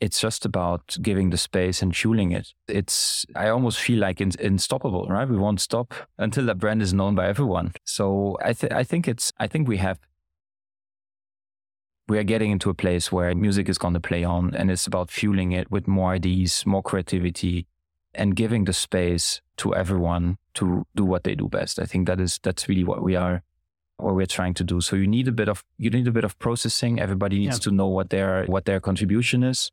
[0.00, 2.48] it's just about giving the space and fueling it.
[2.68, 5.26] It's, I almost feel like it's unstoppable, right?
[5.26, 7.72] We won't stop until that brand is known by everyone.
[7.84, 9.98] So I, th- I think it's, I think we have
[12.08, 14.86] we are getting into a place where music is going to play on and it's
[14.86, 17.66] about fueling it with more ideas, more creativity
[18.14, 21.78] and giving the space to everyone to do what they do best.
[21.78, 23.42] I think that is, that's really what we are,
[23.96, 24.80] what we're trying to do.
[24.80, 27.00] So you need a bit of, you need a bit of processing.
[27.00, 27.64] Everybody needs yeah.
[27.64, 29.70] to know what their, what their contribution is.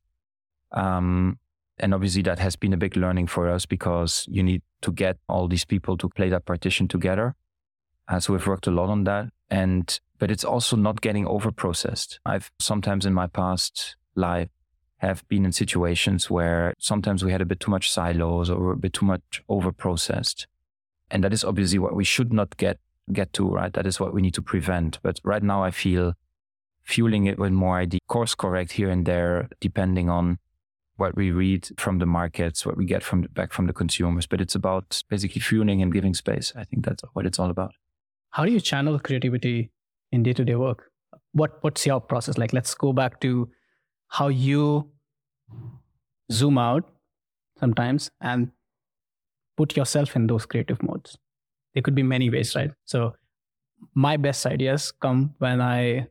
[0.72, 1.38] Um,
[1.80, 5.18] and obviously that has been a big learning for us because you need to get
[5.28, 7.36] all these people to play that partition together.
[8.08, 9.30] Uh, so we've worked a lot on that.
[9.50, 12.20] And but it's also not getting over processed.
[12.28, 14.50] I've sometimes in my past life
[14.98, 18.78] have been in situations where sometimes we had a bit too much silos or a
[18.78, 20.46] bit too much over processed.
[21.10, 22.78] And that is obviously what we should not get
[23.12, 23.74] get to, right?
[23.74, 25.00] That is what we need to prevent.
[25.02, 26.14] But right now I feel
[26.84, 30.38] fueling it with more ID, course correct here and there, depending on
[30.98, 34.28] what we read from the markets, what we get from back from the consumers.
[34.28, 36.54] But it's about basically fueling and giving space.
[36.56, 37.74] I think that's what it's all about.
[38.30, 39.72] How do you channel creativity
[40.12, 40.92] in day to day work?
[41.34, 42.54] What what's your process like?
[42.54, 43.50] Let's go back to
[44.08, 44.90] how you
[46.32, 46.90] zoom out
[47.60, 48.52] sometimes and
[49.58, 51.18] put yourself in those creative modes.
[51.74, 52.72] There could be many ways, right?
[52.86, 53.16] So
[53.94, 56.08] my best ideas come when I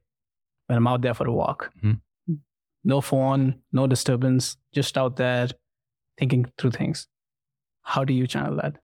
[0.67, 1.71] when I'm out there for a walk.
[1.83, 2.35] Mm-hmm.
[2.85, 5.49] No phone, no disturbance, just out there
[6.19, 7.09] thinking through things.
[7.83, 8.77] How do you channel that?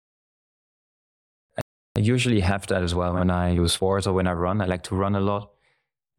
[1.96, 4.62] I usually have that as well when I use sports or when I run.
[4.62, 5.52] I like to run a lot.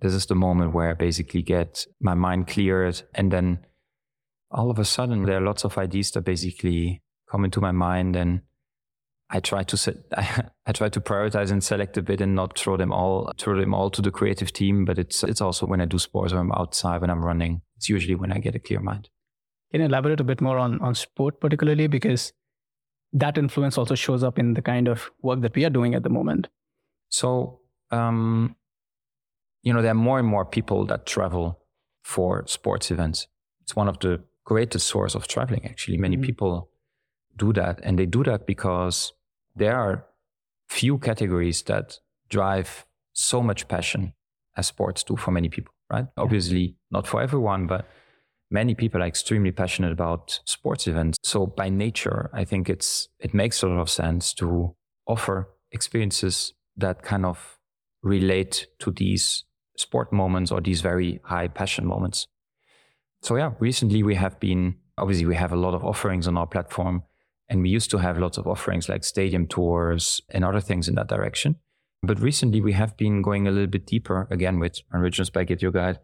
[0.00, 3.02] This is the moment where I basically get my mind cleared.
[3.14, 3.58] And then
[4.50, 8.16] all of a sudden, there are lots of ideas that basically come into my mind.
[8.16, 8.40] And
[9.28, 12.58] I try to set, I, I try to prioritize and select a bit and not
[12.58, 14.86] throw them all, throw them all to the creative team.
[14.86, 17.90] But it's, it's also when I do sports or I'm outside, when I'm running, it's
[17.90, 19.10] usually when I get a clear mind.
[19.72, 21.86] Can you elaborate a bit more on, on sport particularly?
[21.86, 22.32] Because
[23.16, 26.02] that influence also shows up in the kind of work that we are doing at
[26.02, 26.48] the moment.
[27.08, 27.60] So,
[27.90, 28.56] um,
[29.62, 31.58] you know, there are more and more people that travel
[32.04, 33.26] for sports events.
[33.62, 35.64] It's one of the greatest source of traveling.
[35.64, 36.26] Actually, many mm-hmm.
[36.26, 36.70] people
[37.36, 39.14] do that, and they do that because
[39.54, 40.04] there are
[40.68, 41.98] few categories that
[42.28, 44.12] drive so much passion
[44.58, 45.72] as sports do for many people.
[45.90, 46.04] Right?
[46.04, 46.22] Yeah.
[46.22, 47.88] Obviously, not for everyone, but
[48.50, 51.18] many people are extremely passionate about sports events.
[51.22, 54.74] So by nature, I think it's it makes a lot of sense to
[55.06, 57.58] offer experiences that kind of
[58.02, 59.44] relate to these
[59.76, 62.28] sport moments or these very high passion moments.
[63.22, 66.46] So yeah, recently we have been obviously we have a lot of offerings on our
[66.46, 67.02] platform
[67.48, 70.94] and we used to have lots of offerings like stadium tours and other things in
[70.94, 71.56] that direction.
[72.02, 75.62] But recently we have been going a little bit deeper again with Originals by Get
[75.62, 75.98] Your Guide,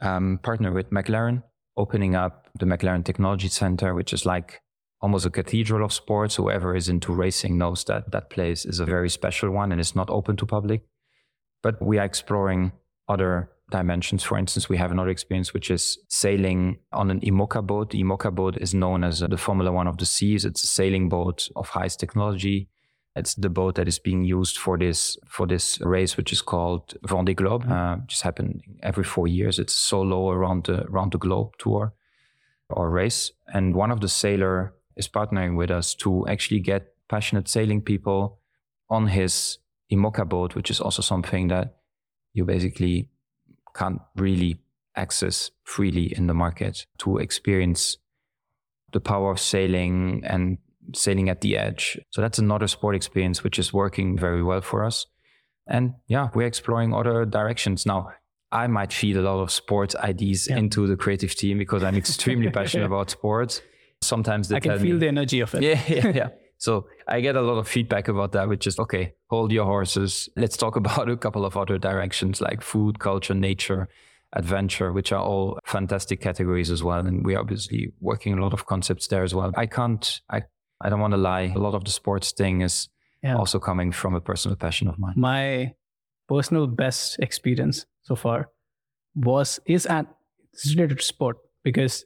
[0.00, 1.42] um, partner with McLaren
[1.78, 4.60] opening up the McLaren Technology Center, which is like
[5.00, 6.34] almost a cathedral of sports.
[6.34, 9.94] Whoever is into racing knows that that place is a very special one and it's
[9.94, 10.82] not open to public.
[11.62, 12.72] But we are exploring
[13.08, 14.24] other dimensions.
[14.24, 17.90] For instance, we have another experience which is sailing on an IMOCA boat.
[17.90, 20.44] The IMOCA boat is known as the Formula One of the seas.
[20.44, 22.68] It's a sailing boat of highest technology.
[23.18, 26.94] It's the boat that is being used for this for this race, which is called
[27.06, 27.70] Vendée Globe.
[27.70, 29.58] Uh, just happening every four years.
[29.58, 31.92] It's solo around the around the globe tour
[32.70, 33.32] or race.
[33.52, 38.38] And one of the sailor is partnering with us to actually get passionate sailing people
[38.90, 39.58] on his
[39.90, 41.76] IMOCA boat, which is also something that
[42.32, 43.08] you basically
[43.74, 44.58] can't really
[44.96, 47.98] access freely in the market to experience
[48.92, 50.58] the power of sailing and
[50.94, 51.98] sailing at the edge.
[52.10, 55.06] So that's another sport experience which is working very well for us.
[55.66, 57.84] And yeah, we're exploring other directions.
[57.84, 58.10] Now,
[58.50, 60.56] I might feed a lot of sports ideas yeah.
[60.56, 63.60] into the creative team because I'm extremely passionate about sports.
[64.00, 65.62] Sometimes they I can feel me, the energy of it.
[65.62, 66.28] Yeah, yeah, yeah.
[66.60, 70.28] So I get a lot of feedback about that, which is okay, hold your horses.
[70.34, 73.88] Let's talk about a couple of other directions like food, culture, nature,
[74.32, 77.06] adventure, which are all fantastic categories as well.
[77.06, 79.52] And we're obviously working a lot of concepts there as well.
[79.56, 80.42] I can't, I,
[80.80, 81.52] I don't want to lie.
[81.54, 82.88] A lot of the sports thing is
[83.22, 83.36] yeah.
[83.36, 85.14] also coming from a personal passion of mine.
[85.16, 85.74] My
[86.28, 88.50] personal best experience so far
[89.14, 90.06] was, is at,
[90.70, 92.04] related to sport because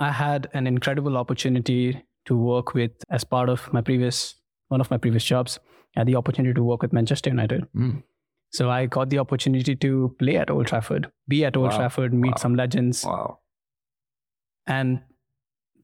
[0.00, 4.34] I had an incredible opportunity to work with as part of my previous
[4.68, 5.58] one of my previous jobs.
[5.96, 7.66] I had the opportunity to work with Manchester United.
[7.74, 8.02] Mm.
[8.50, 11.76] So I got the opportunity to play at Old Trafford, be at Old wow.
[11.76, 12.36] Trafford, meet wow.
[12.36, 13.04] some legends.
[13.04, 13.38] Wow.
[14.66, 15.00] And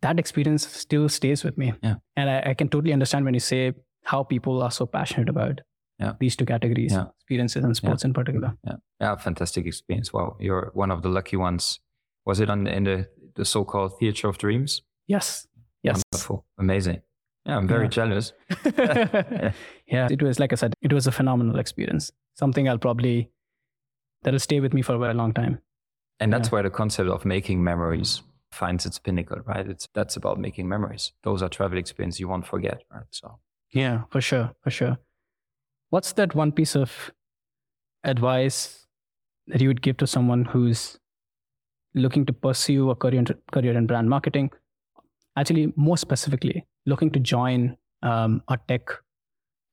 [0.02, 1.72] that experience still stays with me.
[1.82, 1.94] Yeah.
[2.16, 3.72] And I, I, can totally understand when you say
[4.04, 5.60] how people are so passionate about
[5.98, 6.14] yeah.
[6.18, 7.06] these two categories, yeah.
[7.16, 8.54] experiences and sports in particular.
[8.64, 8.76] Yeah.
[9.00, 9.16] Yeah.
[9.16, 10.12] Fantastic experience.
[10.12, 10.36] Wow.
[10.40, 11.80] You're one of the lucky ones.
[12.26, 14.82] Was it on in the, the so-called theater of dreams?
[15.06, 15.46] Yes.
[15.82, 16.02] Yes.
[16.12, 16.44] Wonderful.
[16.58, 17.02] Amazing.
[17.46, 18.32] Yeah, I'm very jealous.
[18.64, 20.08] yeah.
[20.10, 22.12] it was like I said, it was a phenomenal experience.
[22.34, 23.30] Something I'll probably
[24.22, 25.58] that'll stay with me for a very long time.
[26.20, 28.22] And that's where the concept of making memories
[28.52, 29.66] finds its pinnacle, right?
[29.66, 31.12] It's that's about making memories.
[31.22, 33.06] Those are travel experiences you won't forget, right?
[33.10, 33.38] So
[33.70, 34.98] yeah, for sure, for sure.
[35.90, 37.12] What's that one piece of
[38.04, 38.86] advice
[39.46, 40.98] that you would give to someone who's
[41.94, 44.50] looking to pursue a career career in brand marketing
[45.36, 48.88] actually more specifically looking to join um, a tech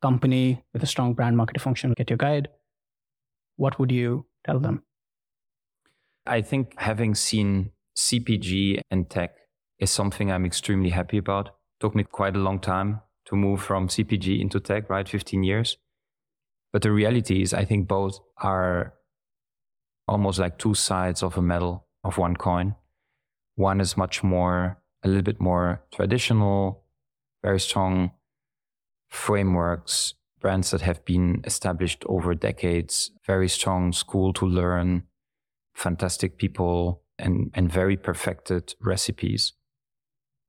[0.02, 2.48] company with a strong brand marketing function, get your guide,
[3.58, 4.84] what would you tell them?
[6.26, 9.36] I think having seen CPG and tech
[9.78, 11.50] is something I'm extremely happy about.
[11.80, 15.08] took me quite a long time to move from CPG into tech, right?
[15.08, 15.78] 15 years.
[16.74, 18.94] But the reality is, I think both are
[20.08, 22.76] almost like two sides of a medal of one coin.
[23.56, 26.84] One is much more a little bit more traditional,
[27.42, 28.12] very strong
[29.10, 35.04] frameworks, brands that have been established over decades, very strong school to learn,
[35.74, 39.54] fantastic people, and, and very perfected recipes.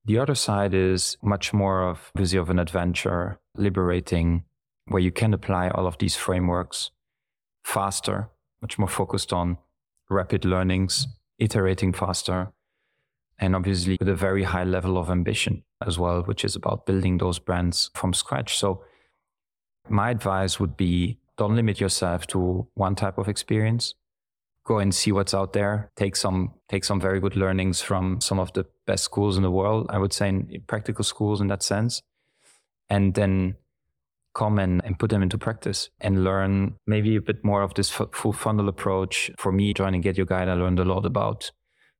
[0.05, 4.45] The other side is much more of busy of an adventure, liberating,
[4.87, 6.91] where you can apply all of these frameworks
[7.63, 8.29] faster,
[8.61, 9.57] much more focused on
[10.09, 11.07] rapid learnings,
[11.37, 12.51] iterating faster,
[13.37, 17.17] and obviously with a very high level of ambition as well, which is about building
[17.17, 18.57] those brands from scratch.
[18.57, 18.83] So
[19.89, 23.95] my advice would be don't limit yourself to one type of experience.
[24.65, 25.91] Go and see what's out there.
[25.95, 29.51] Take some take some very good learnings from some of the best schools in the
[29.51, 29.87] world.
[29.89, 32.01] I would say in practical schools in that sense,
[32.89, 33.55] and then
[34.33, 37.91] come and, and put them into practice and learn maybe a bit more of this
[37.99, 39.31] f- full funnel approach.
[39.37, 41.51] For me, joining Get Your Guide, I learned a lot about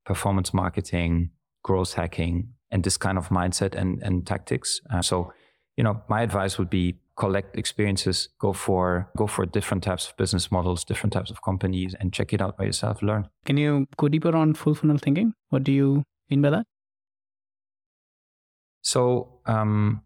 [0.05, 1.32] performance marketing,
[1.64, 4.80] growth hacking, and this kind of mindset and, and tactics.
[4.89, 5.34] Uh, so,
[5.76, 8.84] you know, my advice would be collect experiences, go for
[9.15, 12.57] go for different types of business models, different types of companies, and check it out
[12.57, 13.03] by yourself.
[13.03, 13.30] Learn.
[13.45, 15.34] Can you go deeper on full funnel thinking?
[15.49, 16.65] What do you mean by that?
[18.82, 19.03] So,
[19.45, 20.01] um,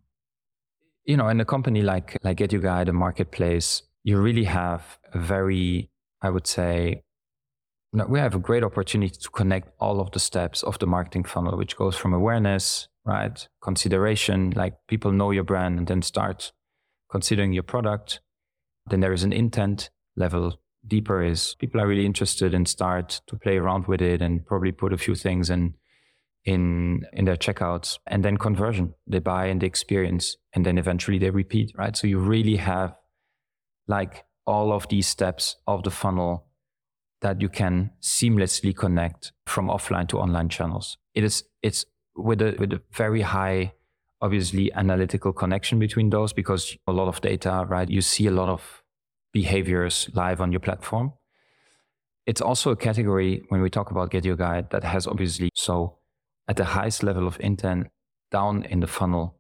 [1.05, 4.99] you know, in a company like like Get Your Guide, a marketplace, you really have
[5.13, 5.89] a very,
[6.22, 7.03] I would say,
[8.09, 11.57] we have a great opportunity to connect all of the steps of the marketing funnel,
[11.57, 13.47] which goes from awareness, right?
[13.61, 16.51] Consideration, like people know your brand and then start
[17.16, 18.20] considering your product.
[18.89, 20.59] Then there is an intent level.
[20.86, 24.72] Deeper is people are really interested and start to play around with it and probably
[24.72, 25.76] put a few things in
[26.43, 31.18] in in their checkouts and then conversion they buy and they experience and then eventually
[31.18, 32.93] they repeat right so you really have
[33.88, 36.45] like all of these steps of the funnel
[37.22, 40.97] that you can seamlessly connect from offline to online channels.
[41.13, 41.86] It is it's
[42.16, 43.74] with a with a very high
[44.22, 47.89] obviously analytical connection between those because a lot of data, right?
[47.89, 48.84] You see a lot of
[49.34, 51.13] behaviors live on your platform.
[52.26, 55.97] it's also a category when we talk about Get Your Guide that has obviously so
[56.47, 57.88] at the highest level of intent
[58.32, 59.36] down in the funnel.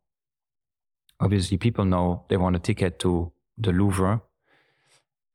[1.19, 4.21] Obviously, people know they want a ticket to the Louvre,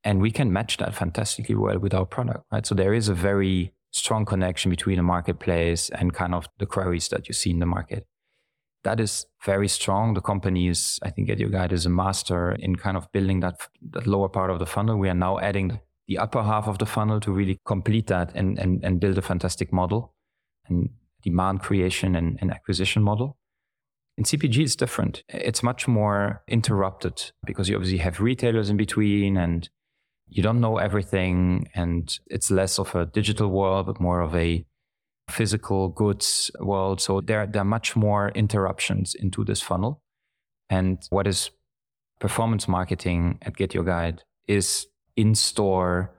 [0.04, 2.66] and we can match that fantastically well with our product, right?
[2.66, 7.08] So there is a very strong connection between the marketplace and kind of the queries
[7.08, 8.06] that you see in the market.
[8.82, 10.14] That is very strong.
[10.14, 13.40] The company is, I think, Get Your Guide is a master in kind of building
[13.40, 13.60] that,
[13.90, 14.96] that lower part of the funnel.
[14.96, 18.58] We are now adding the upper half of the funnel to really complete that and,
[18.58, 20.14] and, and build a fantastic model
[20.66, 20.88] and
[21.22, 23.36] demand creation and, and acquisition model.
[24.16, 25.22] In CPG, it's different.
[25.28, 29.68] It's much more interrupted because you obviously have retailers in between and
[30.26, 31.68] you don't know everything.
[31.74, 34.64] And it's less of a digital world, but more of a
[35.30, 37.00] physical goods world.
[37.00, 40.02] So there, there are much more interruptions into this funnel.
[40.68, 41.50] And what is
[42.18, 46.12] performance marketing at Get Your Guide is in store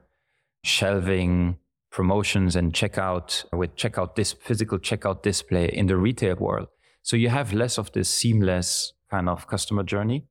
[0.64, 1.56] shelving
[1.90, 6.68] promotions and checkout with checkout this physical checkout display in the retail world.
[7.02, 10.24] So you have less of this seamless kind of customer journey.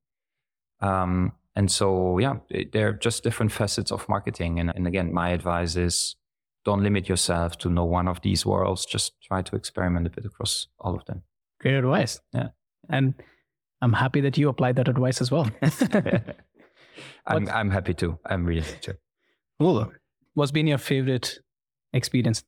[0.80, 2.36] Um, and so, yeah,
[2.72, 4.60] they're just different facets of marketing.
[4.60, 6.16] And, and again, my advice is
[6.66, 8.86] don't limit yourself to know one of these worlds.
[8.86, 11.24] Just try to experiment a bit across all of them.
[11.60, 12.20] Great advice.
[12.34, 12.50] Yeah.
[12.90, 13.14] And
[13.82, 15.50] I'm happy that you applied that advice as well.
[17.28, 18.18] I'm, I'm happy to.
[18.26, 18.98] I'm really happy to.
[19.60, 19.92] Cool.
[20.34, 21.40] What's been your favorite
[21.94, 22.44] experience?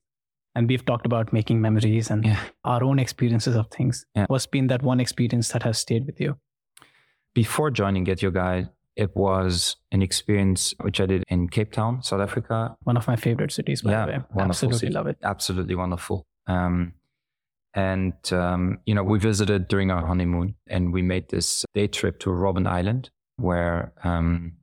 [0.55, 2.39] And we've talked about making memories and Yeah.
[2.63, 4.05] our own experiences of things.
[4.15, 4.25] Yeah.
[4.27, 6.37] What's been that one experience that has stayed with you?
[7.33, 12.03] Before joining Get Your Guide, it was an experience which I did in Cape Town,
[12.03, 12.75] South Africa.
[12.83, 14.43] One of my favorite cities, by Yeah, the way.
[14.43, 14.93] Absolutely city.
[14.93, 15.17] love it.
[15.23, 16.25] Absolutely wonderful.
[16.47, 16.93] Um,
[17.73, 22.19] and, um, you know, we visited during our honeymoon and we made this day trip
[22.19, 24.53] to Robben Island where, um,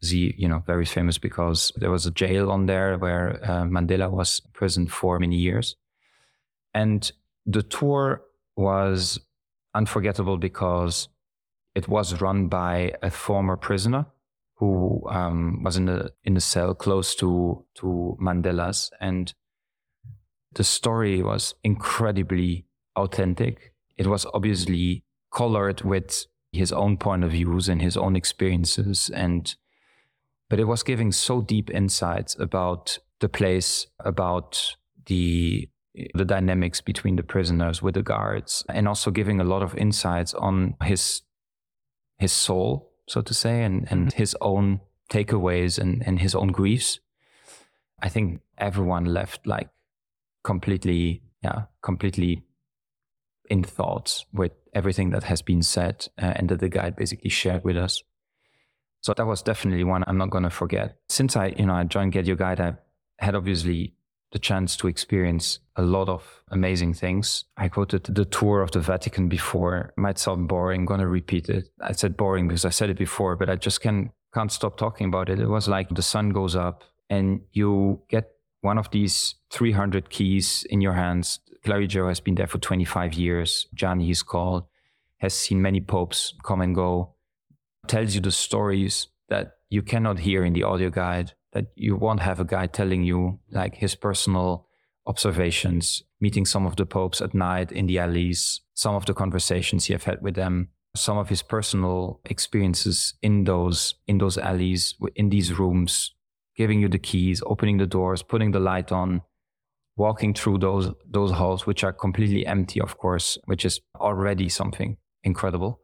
[0.00, 4.10] the, you know, very famous because there was a jail on there where uh, Mandela
[4.10, 5.76] was imprisoned for many years.
[6.72, 7.10] And
[7.44, 8.22] the tour
[8.56, 9.20] was
[9.74, 11.08] unforgettable because
[11.74, 14.06] it was run by a former prisoner
[14.56, 19.34] who um, was in the in the cell close to to Mandela's, and
[20.54, 22.66] the story was incredibly
[22.96, 23.72] authentic.
[23.96, 25.04] It was obviously
[25.34, 29.54] colored with his own point of views and his own experiences, and
[30.48, 35.68] but it was giving so deep insights about the place, about the
[36.14, 40.34] the dynamics between the prisoners with the guards, and also giving a lot of insights
[40.34, 41.22] on his
[42.22, 47.00] his soul, so to say, and, and his own takeaways and, and his own griefs.
[48.00, 49.68] I think everyone left like
[50.42, 52.44] completely, yeah, completely
[53.50, 57.64] in thoughts with everything that has been said uh, and that the guide basically shared
[57.64, 58.02] with us.
[59.02, 60.96] So that was definitely one I'm not going to forget.
[61.08, 62.74] Since I, you know, I joined Get Your Guide, I
[63.18, 63.94] had obviously
[64.32, 67.44] the chance to experience a lot of amazing things.
[67.56, 69.92] I quoted the tour of the Vatican before.
[69.96, 70.86] Might sound boring.
[70.86, 71.68] To repeat it.
[71.80, 75.06] I said boring because I said it before, but I just can, can't stop talking
[75.06, 75.38] about it.
[75.38, 78.30] It was like the sun goes up and you get
[78.62, 81.40] one of these 300 keys in your hands.
[81.64, 83.68] Clavigero has been there for 25 years.
[83.74, 84.64] Gianni, he's called,
[85.18, 87.14] has seen many popes come and go,
[87.86, 92.20] tells you the stories that you cannot hear in the audio guide that you won't
[92.20, 94.66] have a guy telling you like his personal
[95.06, 99.86] observations, meeting some of the popes at night in the alleys, some of the conversations
[99.86, 104.94] he have had with them, some of his personal experiences in those in those alleys,
[105.16, 106.14] in these rooms,
[106.56, 109.22] giving you the keys, opening the doors, putting the light on,
[109.96, 114.96] walking through those those halls, which are completely empty, of course, which is already something
[115.24, 115.80] incredible.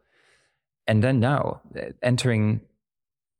[0.87, 2.63] And then now eh, entering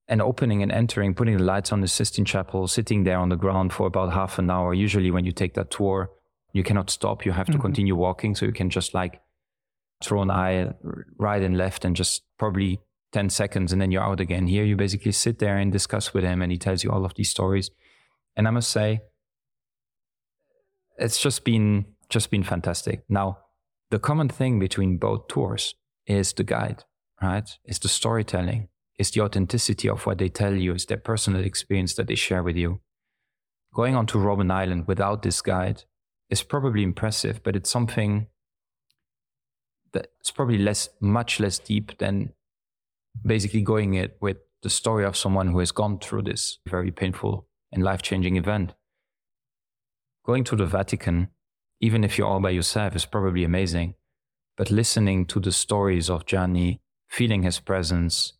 [0.09, 3.37] and opening and entering, putting the lights on the Sistine Chapel, sitting there on the
[3.37, 4.73] ground for about half an hour.
[4.73, 6.11] Usually, when you take that tour,
[6.53, 7.27] you cannot stop.
[7.27, 7.61] You have to Mhm.
[7.61, 8.35] continue walking.
[8.35, 9.21] So you can just like
[10.03, 10.73] throw an eye
[11.19, 12.81] right and left and just probably
[13.13, 14.47] 10 seconds and then you're out again.
[14.47, 17.15] Here, you basically sit there and discuss with him and he tells you all of
[17.15, 17.71] these stories.
[18.37, 19.01] And I must say,
[20.97, 23.03] it's just been just been fantastic.
[23.11, 23.39] Now,
[23.91, 25.75] the common thing between both tours
[26.07, 26.85] is the guide,
[27.21, 27.47] right?
[27.67, 28.69] Is the storytelling
[28.99, 32.43] is the authenticity of what they tell you, is their personal experience that they share
[32.43, 32.81] with you.
[33.73, 35.85] Going on to Robben Island without this guide
[36.31, 38.27] is probably impressive, but it's something
[39.93, 42.33] that's probably less, much less deep than
[43.25, 47.47] basically going it with the story of someone who has gone through this very painful
[47.73, 48.75] and life changing event.
[50.27, 51.29] Going to the Vatican,
[51.81, 53.95] even if you're all by yourself, is probably amazing.
[54.57, 58.35] But listening to the stories of Gianni, feeling his presence,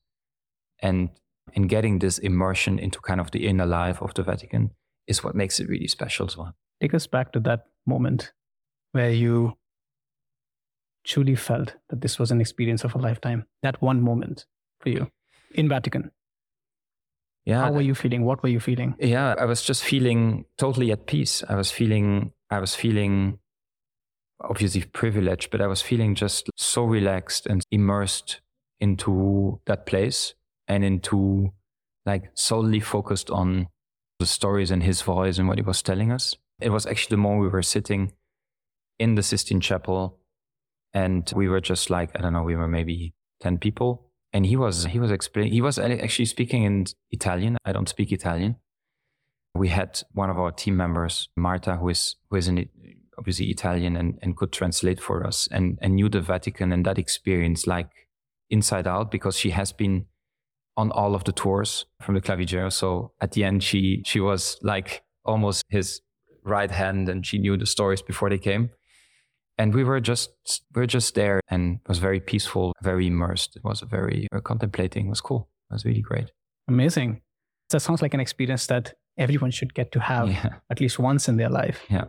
[0.81, 1.11] and
[1.55, 4.71] and getting this immersion into kind of the inner life of the Vatican
[5.07, 6.55] is what makes it really special as well.
[6.81, 8.33] Take us back to that moment
[8.93, 9.57] where you
[11.05, 13.47] truly felt that this was an experience of a lifetime.
[13.63, 14.47] That one moment
[14.81, 15.11] for you
[15.55, 16.11] in Vatican.
[17.45, 17.63] Yeah.
[17.63, 18.25] How were you feeling?
[18.25, 18.95] What were you feeling?
[18.99, 21.43] Yeah, I was just feeling totally at peace.
[21.49, 23.39] I was feeling, I was feeling
[24.41, 28.43] obviously privileged, but I was feeling just so relaxed and immersed
[28.81, 30.35] into that place
[30.69, 31.53] and into
[32.07, 33.67] like solely focused on
[34.19, 36.37] the stories and his voice and what he was telling us.
[36.61, 38.13] It was actually the moment we were sitting
[38.99, 40.19] in the Sistine Chapel
[40.93, 44.11] and we were just like, I don't know, we were maybe 10 people.
[44.33, 47.57] And he was, he was explaining, he was actually speaking in Italian.
[47.65, 48.57] I don't speak Italian.
[49.55, 52.69] We had one of our team members, Marta, who is, who is an
[53.17, 56.99] obviously Italian and, and could translate for us and, and knew the Vatican and that
[56.99, 57.91] experience like
[58.51, 60.07] inside out because she has been
[60.79, 62.73] on all of the tours from the Clavigero.
[62.73, 66.01] So at the end, she she was like almost his
[66.45, 68.71] right hand, and she knew the stories before they came.
[69.59, 70.31] And we were just
[70.75, 73.57] we were just there, and it was very peaceful, very immersed.
[73.57, 75.07] It was very uh, contemplating.
[75.07, 75.49] It was cool.
[75.71, 76.31] It was really great.
[76.69, 77.23] Amazing.
[77.71, 80.55] That sounds like an experience that everyone should get to have yeah.
[80.71, 81.85] at least once in their life.
[81.91, 82.05] Yeah.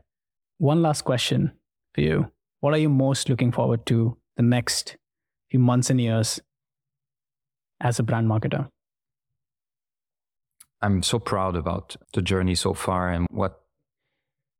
[0.59, 1.51] One last question
[1.95, 2.32] for you.
[2.59, 4.97] What are you most looking forward to the next
[5.49, 6.39] few months and years
[7.82, 8.67] as a brand marketer?
[10.82, 13.61] I'm so proud about the journey so far and what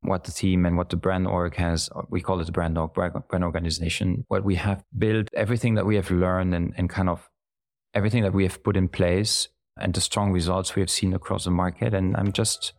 [0.02, 2.94] what the team and what the brand org has we call it the brand org
[2.94, 7.30] brand organization what we have built everything that we have learned and, and kind of
[7.94, 11.44] everything that we have put in place and the strong results we have seen across
[11.44, 12.72] the market and i'm just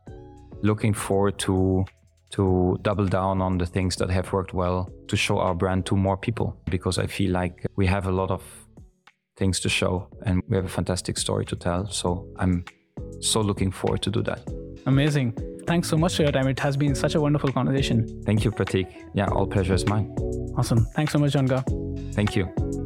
[0.62, 1.84] looking forward to
[2.30, 5.97] to double down on the things that have worked well to show our brand to
[5.97, 8.43] more people because I feel like we have a lot of
[9.41, 11.88] things to show and we have a fantastic story to tell.
[12.01, 12.64] So I'm
[13.20, 14.41] so looking forward to do that.
[14.86, 15.28] Amazing.
[15.66, 16.47] Thanks so much for your time.
[16.49, 17.99] It has been such a wonderful conversation.
[18.28, 18.88] Thank you, Prateek.
[19.14, 20.07] Yeah, all pleasure is mine.
[20.59, 20.84] Awesome.
[20.97, 21.49] Thanks so much, John
[22.12, 22.80] Thank you.